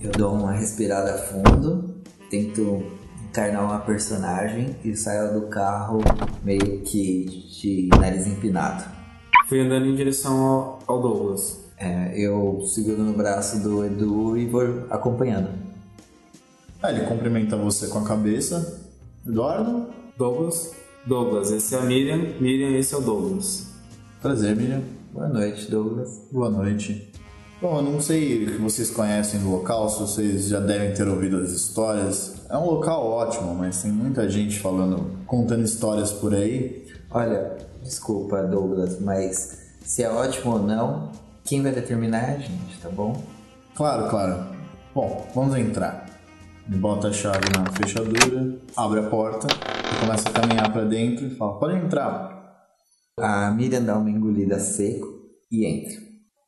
[0.00, 1.96] Eu dou uma respirada fundo,
[2.30, 2.84] tento
[3.28, 5.98] encarnar uma personagem e saio do carro
[6.42, 7.24] meio que
[7.60, 8.95] de nariz empinado.
[9.48, 11.64] Fui andando em direção ao, ao Douglas.
[11.78, 15.50] É, eu seguro no braço do Edu e vou acompanhando.
[16.82, 18.80] Ah, ele cumprimenta você com a cabeça.
[19.26, 19.86] Eduardo?
[20.16, 20.72] Douglas?
[21.06, 22.18] Douglas, esse é a Miriam.
[22.40, 23.66] Miriam, esse é o Douglas.
[24.20, 24.82] Prazer, Miriam.
[25.12, 26.22] Boa noite, Douglas.
[26.32, 27.12] Boa noite.
[27.60, 31.08] Bom, eu não sei o que vocês conhecem do local, se vocês já devem ter
[31.08, 32.34] ouvido as histórias.
[32.50, 36.86] É um local ótimo, mas tem muita gente falando, contando histórias por aí.
[37.10, 41.12] Olha, desculpa, Douglas, mas se é ótimo ou não,
[41.44, 43.22] quem vai determinar é a gente, tá bom?
[43.74, 44.46] Claro, claro.
[44.94, 46.06] Bom, vamos entrar.
[46.68, 51.26] Ele bota a chave na fechadura, abre a porta e começa a caminhar para dentro
[51.26, 52.36] e fala: Pode entrar.
[53.18, 55.06] A Miriam dá uma engolida seco
[55.50, 55.96] e entra.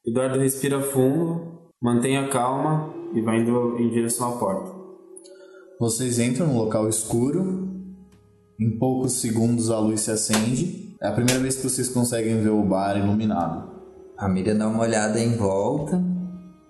[0.05, 4.79] Eduardo respira fundo, mantém a calma e vai indo em direção à porta.
[5.79, 7.68] Vocês entram no local escuro.
[8.61, 10.97] Em poucos segundos a luz se acende.
[11.01, 13.71] É a primeira vez que vocês conseguem ver o bar iluminado.
[14.17, 16.03] A Miriam dá uma olhada em volta,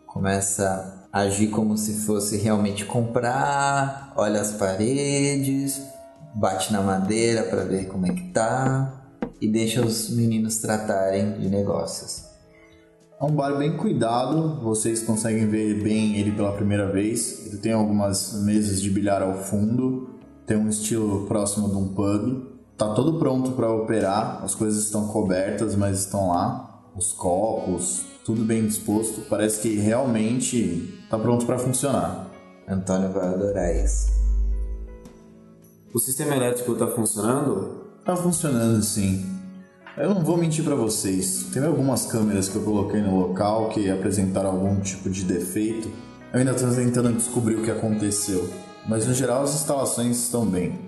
[0.05, 5.81] começa a agir como se fosse realmente comprar, olha as paredes,
[6.35, 11.49] bate na madeira para ver como é que tá e deixa os meninos tratarem de
[11.49, 12.23] negócios.
[13.19, 17.47] É um bar bem cuidado, vocês conseguem ver bem ele pela primeira vez.
[17.47, 20.18] Ele tem algumas mesas de bilhar ao fundo,
[20.49, 22.43] tem um estilo próximo de um pub.
[22.77, 26.65] Tá todo pronto para operar, as coisas estão cobertas, mas estão lá.
[26.97, 29.21] Os copos, tudo bem disposto.
[29.29, 32.31] Parece que realmente tá pronto para funcionar.
[32.67, 34.11] Antônio vai adorar isso.
[35.93, 37.85] O sistema elétrico tá funcionando?
[38.05, 39.27] Tá funcionando sim.
[39.97, 41.47] Eu não vou mentir para vocês.
[41.53, 45.89] Tem algumas câmeras que eu coloquei no local que apresentaram algum tipo de defeito.
[46.33, 48.49] Eu ainda estou tentando descobrir o que aconteceu.
[48.89, 50.79] Mas no geral as instalações estão bem.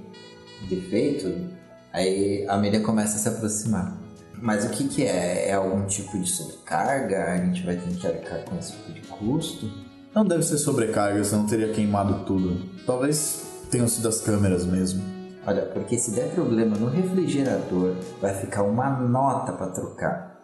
[0.68, 1.50] Defeito?
[1.92, 3.94] Aí a Miriam começa a se aproximar.
[4.40, 5.50] Mas o que, que é?
[5.50, 7.34] É algum tipo de sobrecarga?
[7.34, 9.70] A gente vai ter que arcar com esse tipo de custo?
[10.14, 12.66] Não deve ser sobrecarga, senão teria queimado tudo.
[12.86, 15.02] Talvez tenham sido as câmeras mesmo.
[15.46, 20.40] Olha, porque se der problema no refrigerador, vai ficar uma nota para trocar.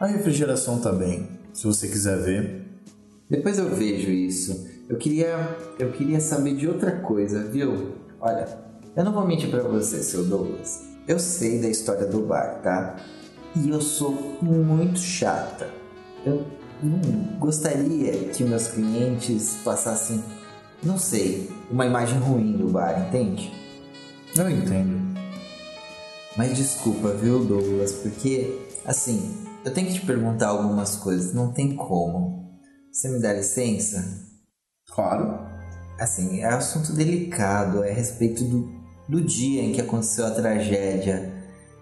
[0.00, 2.66] A refrigeração tá bem, se você quiser ver.
[3.28, 4.73] Depois eu vejo isso.
[4.88, 7.94] Eu queria, eu queria saber de outra coisa, viu?
[8.20, 8.46] Olha,
[8.94, 10.82] eu não vou mentir para você, seu Douglas.
[11.08, 12.96] Eu sei da história do bar, tá?
[13.56, 15.70] E eu sou muito chata.
[16.24, 16.44] Eu
[16.82, 20.22] não gostaria que meus clientes passassem,
[20.82, 23.52] não sei, uma imagem ruim do bar, entende?
[24.36, 25.14] Eu entendo.
[26.36, 31.74] Mas desculpa, viu, Douglas, porque, assim, eu tenho que te perguntar algumas coisas, não tem
[31.74, 32.60] como.
[32.92, 34.33] Você me dá licença?
[34.94, 35.38] Claro.
[35.98, 38.72] Assim, é assunto delicado, é a respeito do,
[39.08, 41.32] do dia em que aconteceu a tragédia.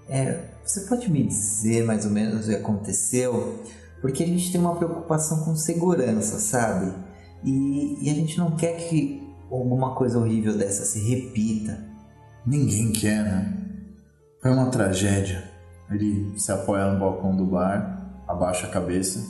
[0.09, 3.63] É, você pode me dizer mais ou menos o que aconteceu?
[4.01, 6.93] Porque a gente tem uma preocupação com segurança, sabe?
[7.45, 11.79] E, e a gente não quer que alguma coisa horrível dessa se repita.
[12.47, 13.57] Ninguém quer, né?
[14.41, 15.45] Foi uma tragédia.
[15.91, 19.25] Ele se apoia no balcão do bar, abaixa a cabeça,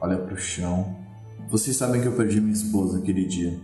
[0.00, 1.03] olha pro chão.
[1.48, 3.60] Vocês sabem que eu perdi minha esposa aquele dia.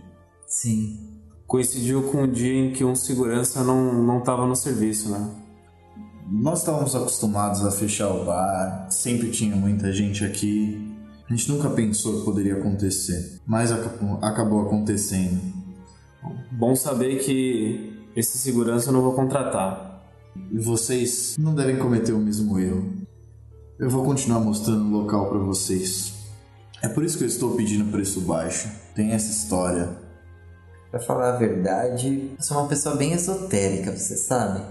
[0.47, 0.99] Sim.
[1.47, 5.29] Coincidiu com o dia em que um segurança não, não tava no serviço, né?
[6.29, 10.95] Nós estávamos acostumados a fechar o bar, sempre tinha muita gente aqui.
[11.29, 15.41] A gente nunca pensou que poderia acontecer, mas acabou, acabou acontecendo.
[16.51, 20.05] Bom saber que esse segurança eu não vou contratar.
[20.51, 22.93] E vocês não devem cometer o mesmo erro.
[23.79, 26.20] Eu vou continuar mostrando o local para vocês.
[26.81, 28.69] É por isso que eu estou pedindo preço baixo.
[28.95, 29.89] Tem essa história.
[30.89, 34.61] Pra falar a verdade, eu sou uma pessoa bem esotérica, você sabe?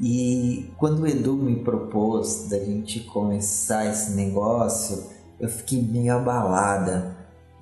[0.00, 5.04] E quando o Edu me propôs da gente começar esse negócio,
[5.38, 7.16] eu fiquei meio abalada.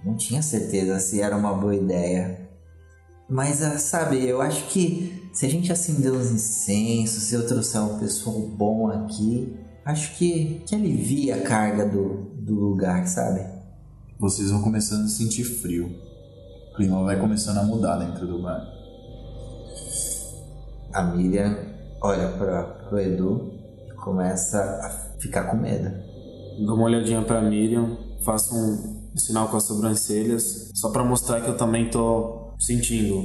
[0.05, 2.47] Não tinha certeza se era uma boa ideia.
[3.29, 7.83] Mas, ah, sabe, eu acho que se a gente acender uns incensos, se eu trouxer
[7.83, 13.58] um pessoal bom aqui, acho que, que alivia a carga do, do lugar, sabe?
[14.19, 15.87] Vocês vão começando a sentir frio.
[16.73, 18.61] O clima vai começando a mudar dentro do bar.
[20.93, 21.57] A Miriam
[22.03, 23.53] olha para pro Edu
[23.89, 25.89] e começa a ficar com medo.
[26.67, 31.51] Dou uma olhadinha pra Miriam, faço um sinal com as sobrancelhas, só pra mostrar que
[31.51, 33.25] eu também tô sentindo.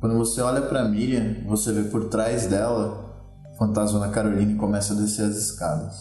[0.00, 4.94] Quando você olha pra Miriam, você vê por trás dela o fantasma da Caroline começa
[4.94, 5.94] a descer as escadas.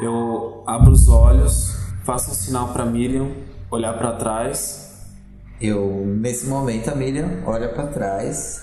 [0.00, 3.30] Eu abro os olhos, faço um sinal pra Miriam,
[3.70, 4.84] olhar pra trás.
[5.60, 8.62] Eu, nesse momento, a Miriam olha para trás.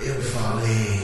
[0.00, 1.00] Eu falei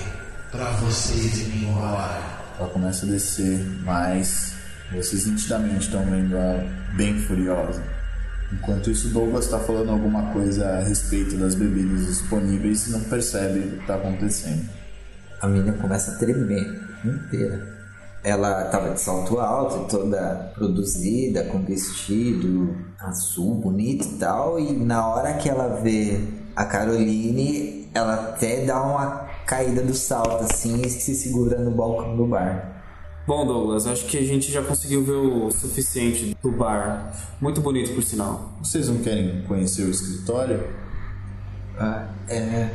[0.50, 2.38] pra vocês irem embora.
[2.58, 4.54] Ela começa a descer, mas
[4.92, 6.64] vocês nitidamente estão vendo ela
[6.96, 7.82] bem furiosa.
[8.52, 13.60] Enquanto isso, Douglas está falando alguma coisa a respeito das bebidas disponíveis e não percebe
[13.60, 14.68] o que está acontecendo.
[15.40, 16.66] A Miriam começa a tremer
[17.04, 17.77] inteira.
[18.24, 24.58] Ela estava de salto alto, toda produzida, com vestido azul, bonito e tal.
[24.58, 26.20] E na hora que ela vê
[26.56, 32.16] a Caroline, ela até dá uma caída do salto, assim, e se segura no balcão
[32.16, 32.82] do bar.
[33.26, 37.12] Bom, Douglas, acho que a gente já conseguiu ver o suficiente do bar.
[37.40, 38.52] Muito bonito, por sinal.
[38.62, 40.64] Vocês não querem conhecer o escritório?
[41.78, 42.70] Ah, é.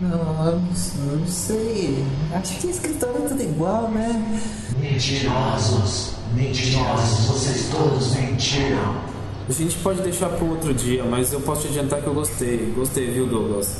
[0.00, 2.04] Não, eu não, sei.
[2.34, 4.40] Acho que escritório é tudo igual, né?
[4.78, 9.00] Mentirosos, mentirosos, vocês todos mentiram.
[9.48, 12.72] A gente pode deixar pro outro dia, mas eu posso te adiantar que eu gostei.
[12.76, 13.78] Gostei, viu, Douglas?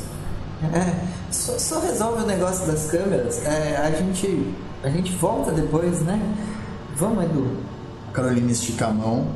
[0.73, 3.45] É, só, só resolve o negócio das câmeras.
[3.45, 4.55] É, a gente.
[4.83, 6.19] A gente volta depois, né?
[6.95, 7.57] Vamos, Edu.
[8.09, 9.35] A Caroline estica a mão,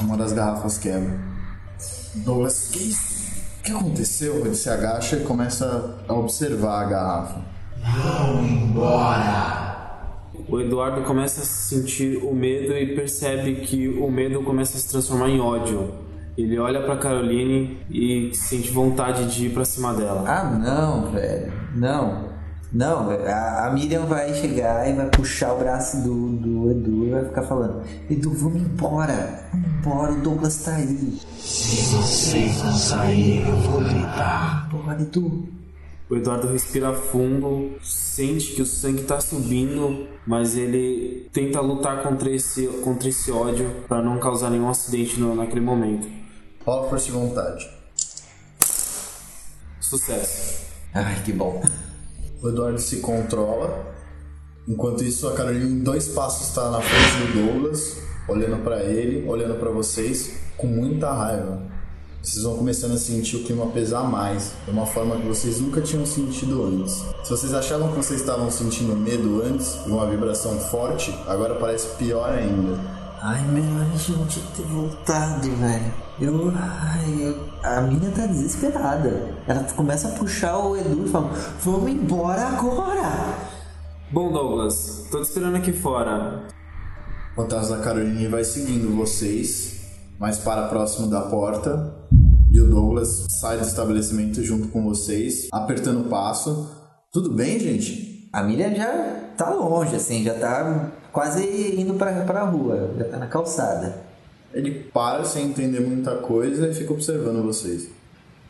[0.00, 1.18] uma das garrafas quebra.
[2.14, 3.15] Douglas, que isso?
[3.66, 4.46] O que aconteceu?
[4.46, 7.40] Ele se agacha e começa a observar a garrafa.
[7.82, 9.66] Vão embora.
[10.48, 14.88] O Eduardo começa a sentir o medo e percebe que o medo começa a se
[14.88, 15.92] transformar em ódio.
[16.38, 20.22] Ele olha pra Caroline e sente vontade de ir pra cima dela.
[20.28, 21.52] Ah, não, velho.
[21.74, 22.25] Não.
[22.76, 27.10] Não, a, a Miriam vai chegar e vai puxar o braço do, do Edu e
[27.10, 29.48] vai ficar falando: Edu, vamos embora.
[29.50, 31.18] Vamos embora, o Douglas tá aí.
[31.38, 34.68] Se vocês não saírem, eu vou gritar.
[34.70, 35.48] Bora, Edu.
[36.10, 42.30] O Eduardo respira fundo, sente que o sangue tá subindo, mas ele tenta lutar contra
[42.30, 46.06] esse, contra esse ódio pra não causar nenhum acidente no, naquele momento.
[46.62, 47.70] Rola força de vontade.
[49.80, 50.66] Sucesso.
[50.92, 51.62] Ai, que bom.
[52.46, 53.92] O Eduardo se controla.
[54.68, 57.96] Enquanto isso, a Caroline em dois passos está na frente do Douglas,
[58.28, 61.60] olhando pra ele, olhando pra vocês, com muita raiva.
[62.22, 65.80] Vocês vão começando a sentir o clima pesar mais, de uma forma que vocês nunca
[65.80, 67.02] tinham sentido antes.
[67.24, 72.30] Se vocês achavam que vocês estavam sentindo medo antes, uma vibração forte, agora parece pior
[72.30, 72.95] ainda.
[73.28, 75.94] Ai, melhor a gente ter voltado, velho.
[76.20, 76.52] Eu.
[76.54, 79.34] Ai, eu, a mina tá desesperada.
[79.48, 83.34] Ela começa a puxar o Edu e fala: Vamos embora agora!
[84.12, 86.46] Bom, Douglas, tô te esperando aqui fora.
[87.32, 89.80] O fantasma da Caroline vai seguindo vocês,
[90.20, 91.96] mais para próximo da porta.
[92.52, 96.70] E o Douglas sai do estabelecimento junto com vocês, apertando o passo.
[97.12, 98.30] Tudo bem, gente?
[98.32, 103.16] A Miriam já tá longe, assim, já tá quase indo pra, pra rua, já tá
[103.16, 104.04] na calçada.
[104.52, 107.88] Ele para sem entender muita coisa e fica observando vocês.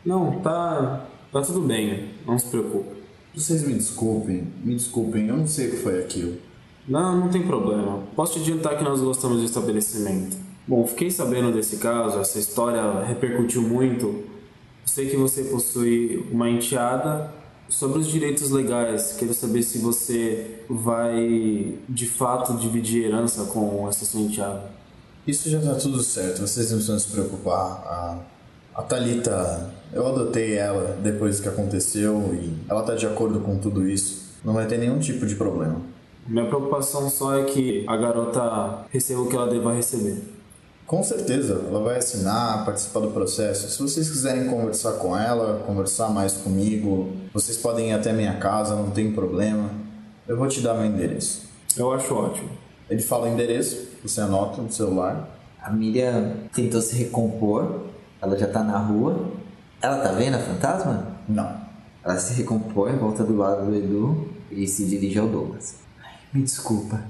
[0.05, 1.05] Não, tá.
[1.31, 2.89] tá tudo bem, não se preocupe.
[3.33, 6.35] Vocês me desculpem, me desculpem, eu não sei o que foi aquilo.
[6.85, 8.03] Não, não tem problema.
[8.13, 10.35] Posso te adiantar que nós gostamos do estabelecimento.
[10.67, 14.25] Bom, fiquei sabendo desse caso, essa história repercutiu muito.
[14.85, 17.31] Sei que você possui uma enteada.
[17.69, 24.05] Sobre os direitos legais, quero saber se você vai de fato dividir herança com essa
[24.05, 24.63] sua enteada.
[25.27, 27.83] Isso já tá tudo certo, vocês não precisam se preocupar.
[27.85, 28.19] A,
[28.73, 33.85] a Thalita, eu adotei ela depois que aconteceu e ela tá de acordo com tudo
[33.85, 34.27] isso.
[34.45, 35.81] Não vai ter nenhum tipo de problema.
[36.25, 40.21] Minha preocupação só é que a garota receba o que ela deva receber.
[40.87, 43.69] Com certeza, ela vai assinar, participar do processo.
[43.69, 48.73] Se vocês quiserem conversar com ela, conversar mais comigo, vocês podem ir até minha casa,
[48.73, 49.69] não tem problema.
[50.25, 51.43] Eu vou te dar meu endereço.
[51.75, 52.49] Eu acho ótimo.
[52.89, 55.29] Ele fala o endereço, você anota no celular.
[55.61, 57.81] A Miriam tentou se recompor,
[58.21, 59.29] ela já tá na rua.
[59.81, 61.17] Ela tá vendo a fantasma?
[61.27, 61.53] Não.
[62.01, 65.75] Ela se recompõe, volta do lado do Edu e se dirige ao Douglas.
[66.01, 67.03] Ai, Me desculpa,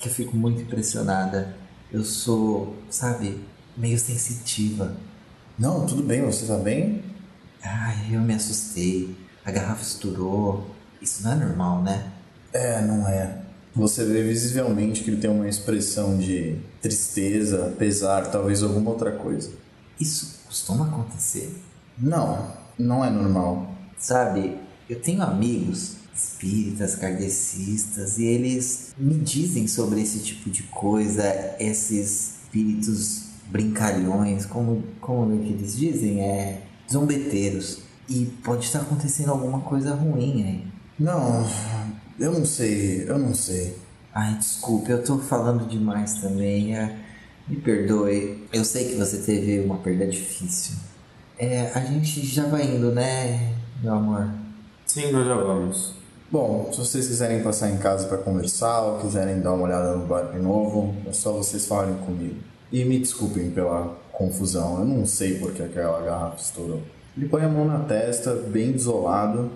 [0.00, 1.61] que eu fico muito impressionada.
[1.92, 3.38] Eu sou, sabe,
[3.76, 4.96] meio sensitiva.
[5.58, 7.04] Não, tudo bem, você tá bem?
[7.62, 9.14] Ai, eu me assustei.
[9.44, 10.70] A garrafa estourou.
[11.02, 12.10] Isso não é normal, né?
[12.50, 13.42] É, não é.
[13.74, 19.50] Você vê visivelmente que ele tem uma expressão de tristeza, pesar, talvez alguma outra coisa.
[20.00, 21.54] Isso costuma acontecer?
[21.98, 23.70] Não, não é normal.
[23.98, 31.24] Sabe, eu tenho amigos espíritas, kardecistas, e eles me dizem sobre esse tipo de coisa,
[31.58, 36.20] esses espíritos brincalhões, como, como é que eles dizem?
[36.20, 37.80] É zombeteiros.
[38.08, 40.66] E pode estar acontecendo alguma coisa ruim aí.
[40.98, 41.46] Não,
[42.18, 43.76] eu não sei, eu não sei.
[44.14, 46.76] Ai, desculpe, eu tô falando demais também.
[46.76, 46.98] É,
[47.48, 48.46] me perdoe.
[48.52, 50.76] Eu sei que você teve uma perda difícil.
[51.38, 54.30] É, a gente já vai indo, né, meu amor?
[54.84, 56.01] Sim, nós já vamos.
[56.32, 60.06] Bom, se vocês quiserem passar em casa para conversar ou quiserem dar uma olhada no
[60.06, 62.36] bar de novo, é só vocês falarem comigo.
[62.72, 66.80] E me desculpem pela confusão, eu não sei porque aquela garrafa estourou.
[67.14, 69.50] Ele põe a mão na testa, bem desolado,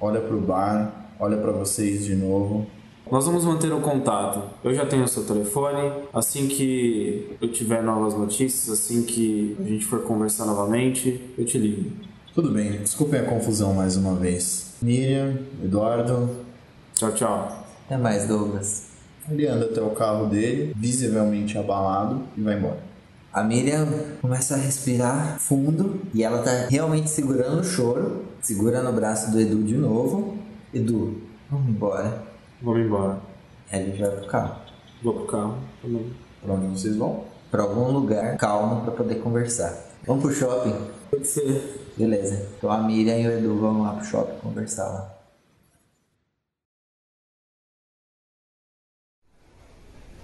[0.00, 2.66] olha pro bar, olha para vocês de novo.
[3.10, 4.42] Nós vamos manter o contato.
[4.64, 5.92] Eu já tenho o seu telefone.
[6.14, 11.58] Assim que eu tiver novas notícias, assim que a gente for conversar novamente, eu te
[11.58, 11.90] ligo.
[12.34, 14.71] Tudo bem, desculpem a confusão mais uma vez.
[14.82, 16.28] Miriam, Eduardo.
[16.94, 17.64] Tchau, tchau.
[17.86, 18.88] Até mais, Douglas.
[19.30, 22.78] Ele anda até o carro dele, visivelmente abalado, e vai embora.
[23.32, 23.88] A Miriam
[24.20, 29.40] começa a respirar fundo e ela tá realmente segurando o choro, segura no braço do
[29.40, 30.36] Edu de novo.
[30.74, 31.18] Edu,
[31.50, 32.22] vamos embora.
[32.60, 33.20] Vamos embora.
[33.72, 34.56] Ele já vai pro carro.
[35.02, 36.12] Vou pro carro também.
[36.42, 37.24] Pra onde vocês vão?
[37.50, 39.78] Pra algum lugar calmo pra poder conversar.
[40.06, 40.74] Vamos pro shopping?
[41.10, 41.81] Pode ser.
[41.96, 42.48] Beleza.
[42.56, 45.12] Então a Miriam e o Edu vão lá pro shopping conversar lá.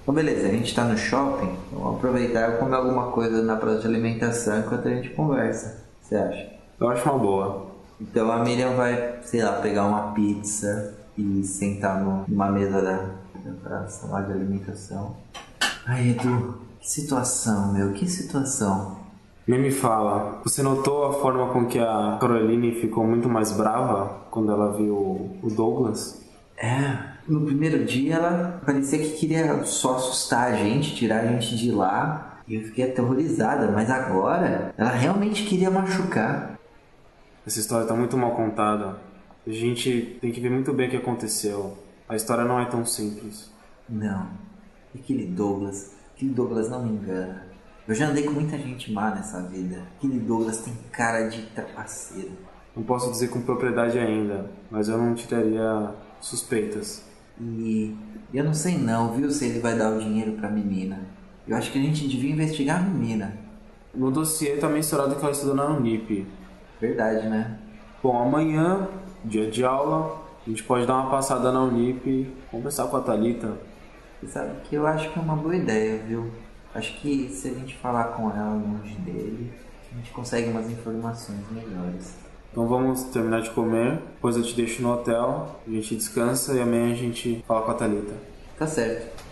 [0.06, 3.80] Bom, beleza, a gente tá no shopping, vamos aproveitar e comer alguma coisa na praça
[3.80, 5.66] de alimentação enquanto a gente conversa.
[5.68, 6.52] O que você acha?
[6.80, 7.66] Eu acho uma boa.
[8.00, 12.96] Então a Miriam vai, sei lá, pegar uma pizza e sentar numa mesa da,
[13.34, 15.14] da praça lá de alimentação.
[15.84, 18.96] Ai, Edu, que situação, meu, que situação.
[19.48, 24.26] Nem me fala, você notou a forma com que a Caroline ficou muito mais brava
[24.30, 24.94] quando ela viu
[25.42, 26.22] o Douglas?
[26.54, 31.56] É, no primeiro dia ela parecia que queria só assustar a gente, tirar a gente
[31.56, 32.42] de lá.
[32.46, 36.58] E eu fiquei aterrorizada, mas agora ela realmente queria machucar.
[37.46, 38.98] Essa história tá muito mal contada.
[39.46, 41.74] A gente tem que ver muito bem o que aconteceu.
[42.06, 43.50] A história não é tão simples.
[43.88, 44.28] Não,
[44.94, 47.47] aquele Douglas, aquele Douglas não me engana.
[47.88, 49.82] Eu já andei com muita gente má nessa vida.
[49.96, 52.32] Aquele Douglas tem cara de trapaceiro.
[52.76, 57.02] Não posso dizer com propriedade ainda, mas eu não tiraria suspeitas.
[57.40, 57.96] E
[58.34, 61.00] eu não sei não, viu, se ele vai dar o dinheiro pra menina.
[61.46, 63.38] Eu acho que a gente devia investigar a menina.
[63.94, 66.26] No dossiê tá mencionado que ela estuda na Unip.
[66.78, 67.58] Verdade, né?
[68.02, 68.86] Bom, amanhã,
[69.24, 73.00] dia de aula, a gente pode dar uma passada na Unip e conversar com a
[73.00, 73.56] Thalita.
[74.20, 76.30] Você sabe que eu acho que é uma boa ideia, viu?
[76.78, 79.52] Acho que se a gente falar com ela longe dele,
[79.90, 82.14] a gente consegue umas informações melhores.
[82.52, 86.60] Então vamos terminar de comer, depois eu te deixo no hotel, a gente descansa e
[86.60, 88.14] amanhã a gente fala com a Thalita.
[88.56, 89.24] Tá certo.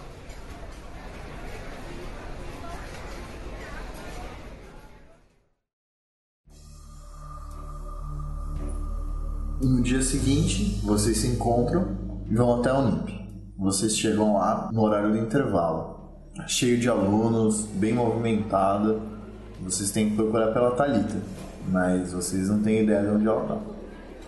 [9.63, 11.97] No dia seguinte, vocês se encontram
[12.29, 13.25] e vão até a Unip.
[13.57, 15.96] Vocês chegam lá no horário do intervalo.
[16.47, 19.01] Cheio de alunos, bem movimentado.
[19.61, 21.17] Vocês têm que procurar pela Thalita,
[21.69, 23.59] mas vocês não têm ideia de onde ela tá.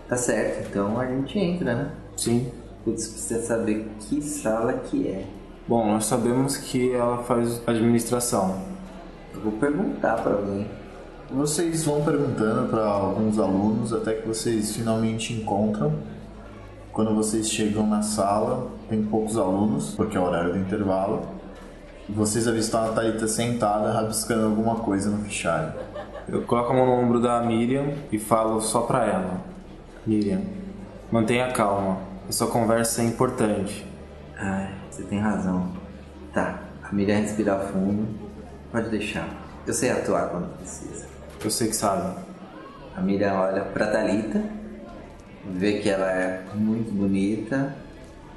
[0.09, 1.91] Tá certo, então a gente entra, né?
[2.17, 2.51] Sim.
[2.85, 5.27] Putz, precisa saber que sala que é.
[5.69, 8.63] Bom, nós sabemos que ela faz administração.
[9.35, 10.67] Eu vou perguntar pra alguém.
[11.31, 15.93] Vocês vão perguntando para alguns alunos até que vocês finalmente encontram.
[16.91, 21.38] Quando vocês chegam na sala, tem poucos alunos, porque é o horário do intervalo.
[22.09, 25.75] E vocês avistam a Thalita sentada, rabiscando alguma coisa no fichário.
[26.27, 29.41] Eu coloco a mão no ombro da Miriam e falo só pra ela.
[30.07, 30.41] Miriam,
[31.13, 31.99] mantenha calma.
[32.27, 33.87] Essa conversa é importante.
[34.39, 35.71] Ai, você tem razão.
[36.33, 38.09] Tá, a Miriam respira fundo.
[38.73, 39.29] Pode deixar.
[39.67, 41.07] Eu sei atuar quando precisa.
[41.45, 42.17] Eu sei que sabe.
[42.97, 44.43] A Miriam olha pra Thalita,
[45.47, 47.77] vê que ela é muito bonita.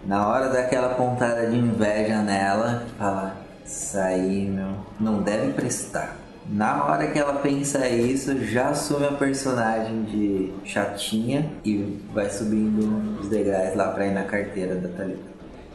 [0.05, 3.40] Na hora daquela pontada de inveja nela, fala:
[3.71, 6.17] Isso aí, meu, não deve prestar.
[6.49, 13.17] Na hora que ela pensa isso, já assume a personagem de chatinha e vai subindo
[13.17, 15.23] os degraus lá pra ir na carteira da Thalita.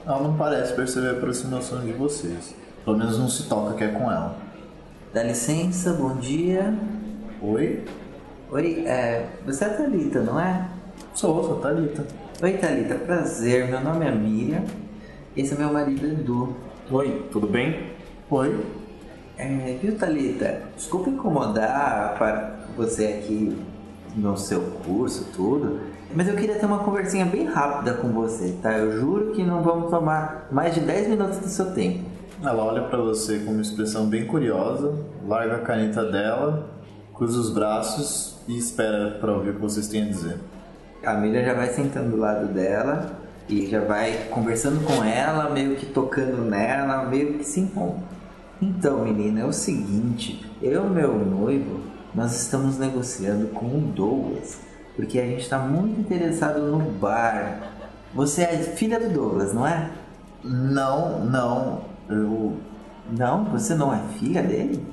[0.05, 2.55] Ela não parece perceber a aproximação de vocês.
[2.85, 4.37] Pelo menos não se toca que é com ela.
[5.15, 6.75] Dá licença, bom dia.
[7.41, 7.83] Oi?
[8.51, 10.69] Oi, é, você é a Thalita, não é?
[11.15, 12.07] Sou, sou a Thalita.
[12.43, 13.69] Oi, Thalita, prazer.
[13.69, 14.65] Meu nome é Miriam.
[15.35, 16.55] Esse é meu marido Edu.
[16.89, 17.91] Oi, tudo bem?
[18.31, 18.65] Oi?
[19.37, 20.63] É, viu, Thalita?
[20.77, 23.59] Desculpa incomodar para você aqui
[24.15, 25.81] no seu curso, tudo.
[26.15, 28.79] Mas eu queria ter uma conversinha bem rápida com você, tá?
[28.79, 32.05] Eu juro que não vamos tomar mais de 10 minutos do seu tempo.
[32.41, 34.95] Ela olha pra você com uma expressão bem curiosa,
[35.27, 36.71] larga a caneta dela,
[37.13, 40.39] cruza os braços e espera pra ouvir o que vocês têm a dizer.
[41.05, 45.77] A Miriam já vai sentando do lado dela e já vai conversando com ela, meio
[45.77, 48.03] que tocando nela, meio que se impondo.
[48.61, 51.81] Então, menina, é o seguinte, eu e meu noivo,
[52.15, 54.59] nós estamos negociando com o Douglas,
[54.97, 57.61] porque a gente está muito interessado no bar.
[58.15, 59.91] Você é filha do Douglas, não é?
[60.43, 62.55] Não, não, eu.
[63.11, 64.85] Não, você não é filha dele?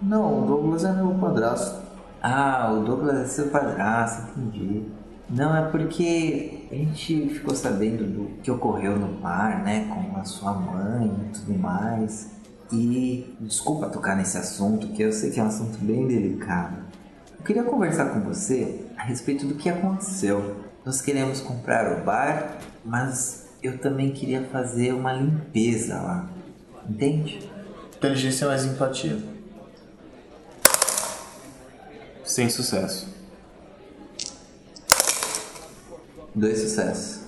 [0.00, 1.80] Não, o Douglas é meu padrasto.
[2.22, 4.84] Ah, o Douglas é seu padrasto, entendi.
[5.28, 10.24] Não, é porque a gente ficou sabendo do que ocorreu no bar, né, com a
[10.24, 12.30] sua mãe e tudo mais.
[12.72, 16.78] E desculpa tocar nesse assunto, que eu sei que é um assunto bem delicado.
[17.38, 20.56] Eu queria conversar com você a respeito do que aconteceu.
[20.82, 26.30] Nós queremos comprar o bar, mas eu também queria fazer uma limpeza lá.
[26.88, 27.50] Entende?
[27.94, 29.18] Inteligência mais empatia.
[32.24, 33.11] Sem sucesso.
[36.34, 37.22] Dois sucessos.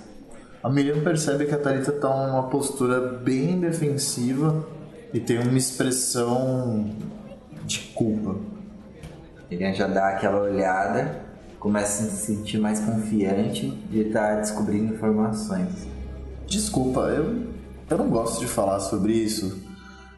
[0.62, 4.66] A Miriam percebe que a Thalita tá numa postura bem defensiva
[5.12, 6.90] e tem uma expressão
[7.66, 8.36] de culpa.
[9.50, 11.20] Ele já dá aquela olhada,
[11.58, 15.86] começa a se sentir mais confiante de estar descobrindo informações.
[16.46, 17.44] Desculpa, eu,
[17.90, 19.62] eu não gosto de falar sobre isso.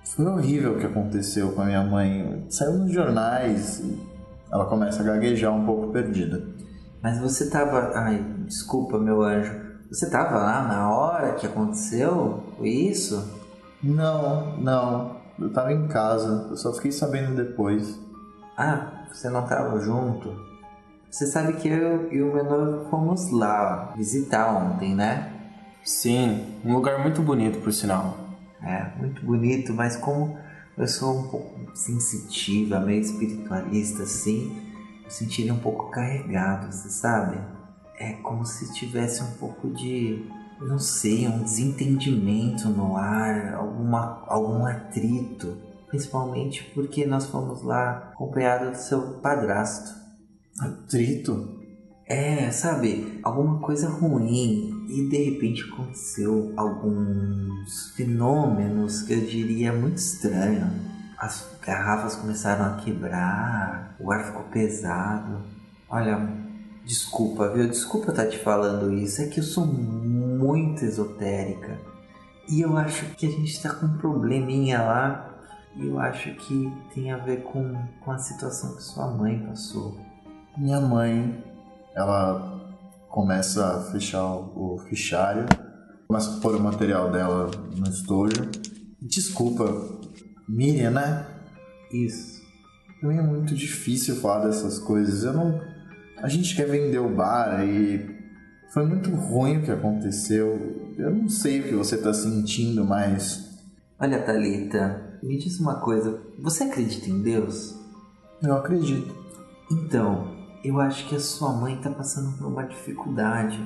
[0.04, 2.44] Foi horrível o que aconteceu com a minha mãe.
[2.48, 3.80] Saiu nos jornais.
[3.80, 3.98] e
[4.52, 6.42] Ela começa a gaguejar um pouco perdida.
[7.02, 7.92] Mas você tava.
[7.94, 9.52] Ai, desculpa, meu anjo.
[9.90, 12.42] Você tava lá na hora que aconteceu?
[12.56, 13.30] Foi isso?
[13.82, 15.16] Não, não.
[15.38, 16.48] Eu tava em casa.
[16.50, 17.98] Eu só fiquei sabendo depois.
[18.56, 20.34] Ah, você não tava junto?
[21.10, 25.32] Você sabe que eu e o meu noivo fomos lá visitar ontem, né?
[25.84, 28.18] Sim, um lugar muito bonito, por sinal.
[28.62, 30.36] É, muito bonito, mas como
[30.76, 34.65] eu sou um pouco sensitiva, meio espiritualista assim,
[35.06, 37.38] eu senti ele um pouco carregado, você sabe?
[37.98, 40.28] É como se tivesse um pouco de,
[40.60, 45.56] não sei, um desentendimento no ar, alguma, algum atrito.
[45.86, 49.94] Principalmente porque nós fomos lá acompanhados do seu padrasto.
[50.60, 51.56] Atrito?
[52.04, 59.98] É, sabe, alguma coisa ruim e de repente aconteceu alguns fenômenos que eu diria muito
[59.98, 60.95] estranho.
[61.18, 65.40] As garrafas começaram a quebrar, o ar ficou pesado.
[65.88, 66.28] Olha,
[66.84, 67.66] desculpa, viu?
[67.68, 71.78] Desculpa estar te falando isso, é que eu sou muito esotérica.
[72.48, 75.32] E eu acho que a gente tá com um probleminha lá.
[75.74, 79.98] E eu acho que tem a ver com, com a situação que sua mãe passou.
[80.56, 81.44] Minha mãe,
[81.94, 82.72] ela
[83.08, 85.44] começa a fechar o fichário,
[86.06, 88.50] começa a pôr o material dela no estojo.
[89.02, 89.64] Desculpa,
[90.48, 91.26] Miriam, né?
[91.92, 92.42] Isso.
[93.00, 95.24] Pra mim é muito difícil falar dessas coisas.
[95.24, 95.60] Eu não.
[96.18, 98.16] A gente quer vender o bar e
[98.72, 100.94] foi muito ruim o que aconteceu.
[100.96, 103.46] Eu não sei o que você tá sentindo, mas
[103.98, 106.20] Olha, Thalita, me diz uma coisa.
[106.38, 107.74] Você acredita em Deus?
[108.42, 109.14] eu acredito.
[109.72, 113.58] Então, eu acho que a sua mãe está passando por uma dificuldade.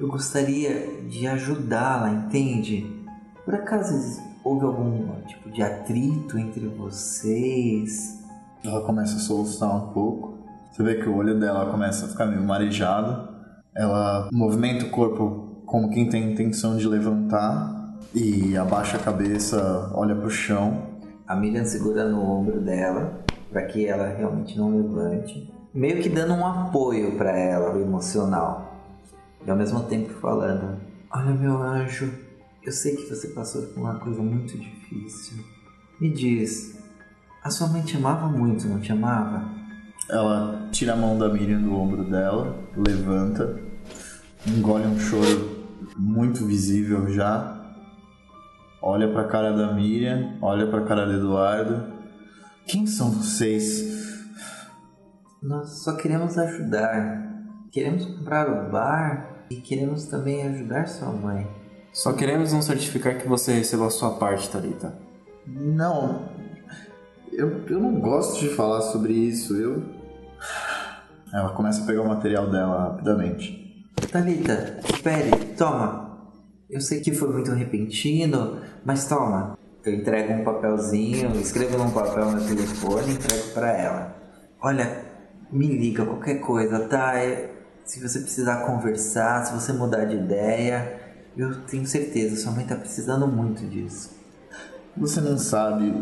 [0.00, 3.04] Eu gostaria de ajudá-la, entende?
[3.44, 8.24] Por acaso houve algum tipo de atrito entre vocês?
[8.64, 10.38] Ela começa a soluçar um pouco.
[10.70, 13.28] Você vê que o olho dela começa a ficar meio marejado.
[13.74, 20.14] Ela movimenta o corpo como quem tem intenção de levantar e abaixa a cabeça, olha
[20.14, 20.82] pro chão.
[21.26, 26.34] A Miriam segura no ombro dela para que ela realmente não levante, meio que dando
[26.34, 28.74] um apoio para ela, emocional.
[29.46, 30.76] E ao mesmo tempo falando:
[31.10, 32.12] Olha, meu anjo,
[32.62, 35.44] eu sei que você passou por uma coisa muito difícil.
[36.00, 36.78] Me diz,
[37.42, 39.48] a sua mãe te amava muito, não te amava?
[40.10, 43.60] Ela tira a mão da Miriam do ombro dela, levanta,
[44.46, 45.58] engole um choro
[45.96, 47.74] muito visível já,
[48.82, 51.98] olha pra cara da Miriam, olha pra cara do Eduardo.
[52.66, 54.26] Quem são vocês?
[55.42, 57.26] Nós só queremos ajudar.
[57.70, 61.46] Queremos comprar o bar e queremos também ajudar sua mãe.
[61.98, 64.96] Só queremos um certificar que você recebeu a sua parte, Thalita.
[65.44, 66.28] Não,
[67.32, 69.56] eu, eu não gosto de falar sobre isso.
[69.56, 69.82] Eu.
[71.34, 73.84] Ela começa a pegar o material dela rapidamente.
[74.12, 76.30] Thalita, espere, toma.
[76.70, 79.58] Eu sei que foi muito repentino, mas toma.
[79.84, 84.14] Eu entrego um papelzinho, escrevo num papel no telefone e entrego para ela.
[84.62, 85.04] Olha,
[85.50, 87.18] me liga qualquer coisa, tá?
[87.18, 87.50] É,
[87.84, 90.97] se você precisar conversar, se você mudar de ideia,
[91.38, 94.10] eu tenho certeza, sua mãe tá precisando muito disso.
[94.96, 95.94] Você não sabe.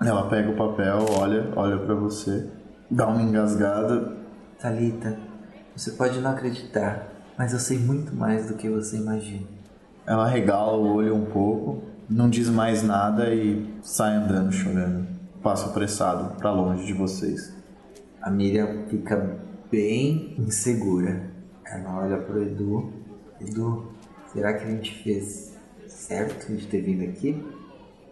[0.00, 2.48] Ela pega o papel, olha, olha para você,
[2.88, 4.16] dá uma engasgada.
[4.60, 5.18] Talita,
[5.76, 9.46] você pode não acreditar, mas eu sei muito mais do que você imagina.
[10.06, 15.06] Ela regala o olho um pouco, não diz mais nada e sai andando chorando.
[15.42, 17.52] Passa apressado para longe de vocês.
[18.22, 19.36] A Miriam fica
[19.70, 21.28] bem insegura.
[21.64, 22.92] Ela olha pro Edu.
[23.40, 23.90] Edu,
[24.32, 25.56] será que a gente fez
[25.88, 27.42] certo de ter vindo aqui?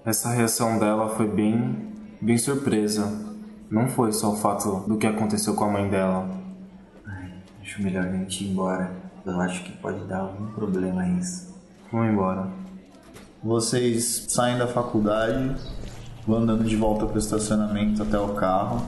[0.04, 3.26] Essa reação dela foi bem, bem surpresa.
[3.70, 6.28] Não foi só o fato do que aconteceu com a mãe dela.
[7.06, 8.90] Ai, acho melhor a gente ir embora.
[9.24, 11.54] Eu acho que pode dar algum problema isso.
[11.92, 12.48] Vamos embora.
[13.42, 15.54] Vocês saem da faculdade,
[16.26, 18.86] vão andando de volta pro estacionamento até o carro,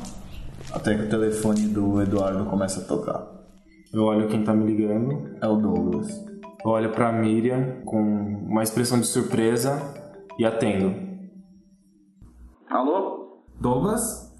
[0.73, 3.27] até que o telefone do Eduardo começa a tocar.
[3.93, 5.37] Eu olho quem tá me ligando.
[5.43, 6.30] É o Douglas.
[6.65, 9.79] Eu olho pra Miriam com uma expressão de surpresa
[10.39, 10.95] e atendo.
[12.69, 13.43] Alô?
[13.59, 14.31] Douglas?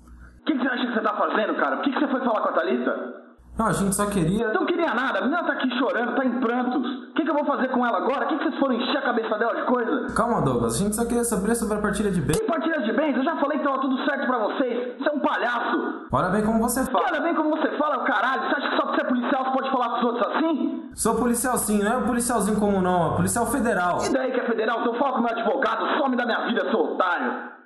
[0.41, 1.77] O que, que você acha que você tá fazendo, cara?
[1.77, 3.20] Por que, que você foi falar com a Thalita?
[3.61, 4.55] Não, a gente só queria.
[4.55, 6.83] Não queria nada, a menina tá aqui chorando, tá em prantos.
[7.11, 8.25] O que, que eu vou fazer com ela agora?
[8.25, 10.07] O que, que vocês foram encher a cabeça dela de coisa?
[10.15, 12.41] Calma, Douglas, a gente só queria saber sobre a partilha de bens.
[12.41, 13.19] Que partilha de bens?
[13.19, 14.97] Eu já falei que tava tudo certo pra vocês.
[14.97, 16.07] Você é um palhaço.
[16.11, 17.05] Olha bem como você fala.
[17.11, 18.49] olha bem como você fala, caralho.
[18.49, 20.91] Você acha que só porque você é policial você pode falar com os outros assim?
[20.95, 23.99] Sou policial sim, não é um policialzinho comum não, é policial federal.
[24.07, 24.81] E daí que é federal?
[24.81, 27.60] Se eu falo com meu advogado, some da minha vida, seu otário.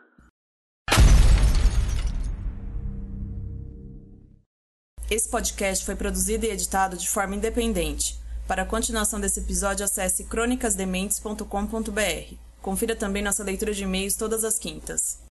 [5.10, 8.18] Esse podcast foi produzido e editado de forma independente.
[8.48, 12.34] Para a continuação desse episódio, acesse crônicasdementes.com.br.
[12.62, 15.18] Confira também nossa leitura de e-mails todas as quintas.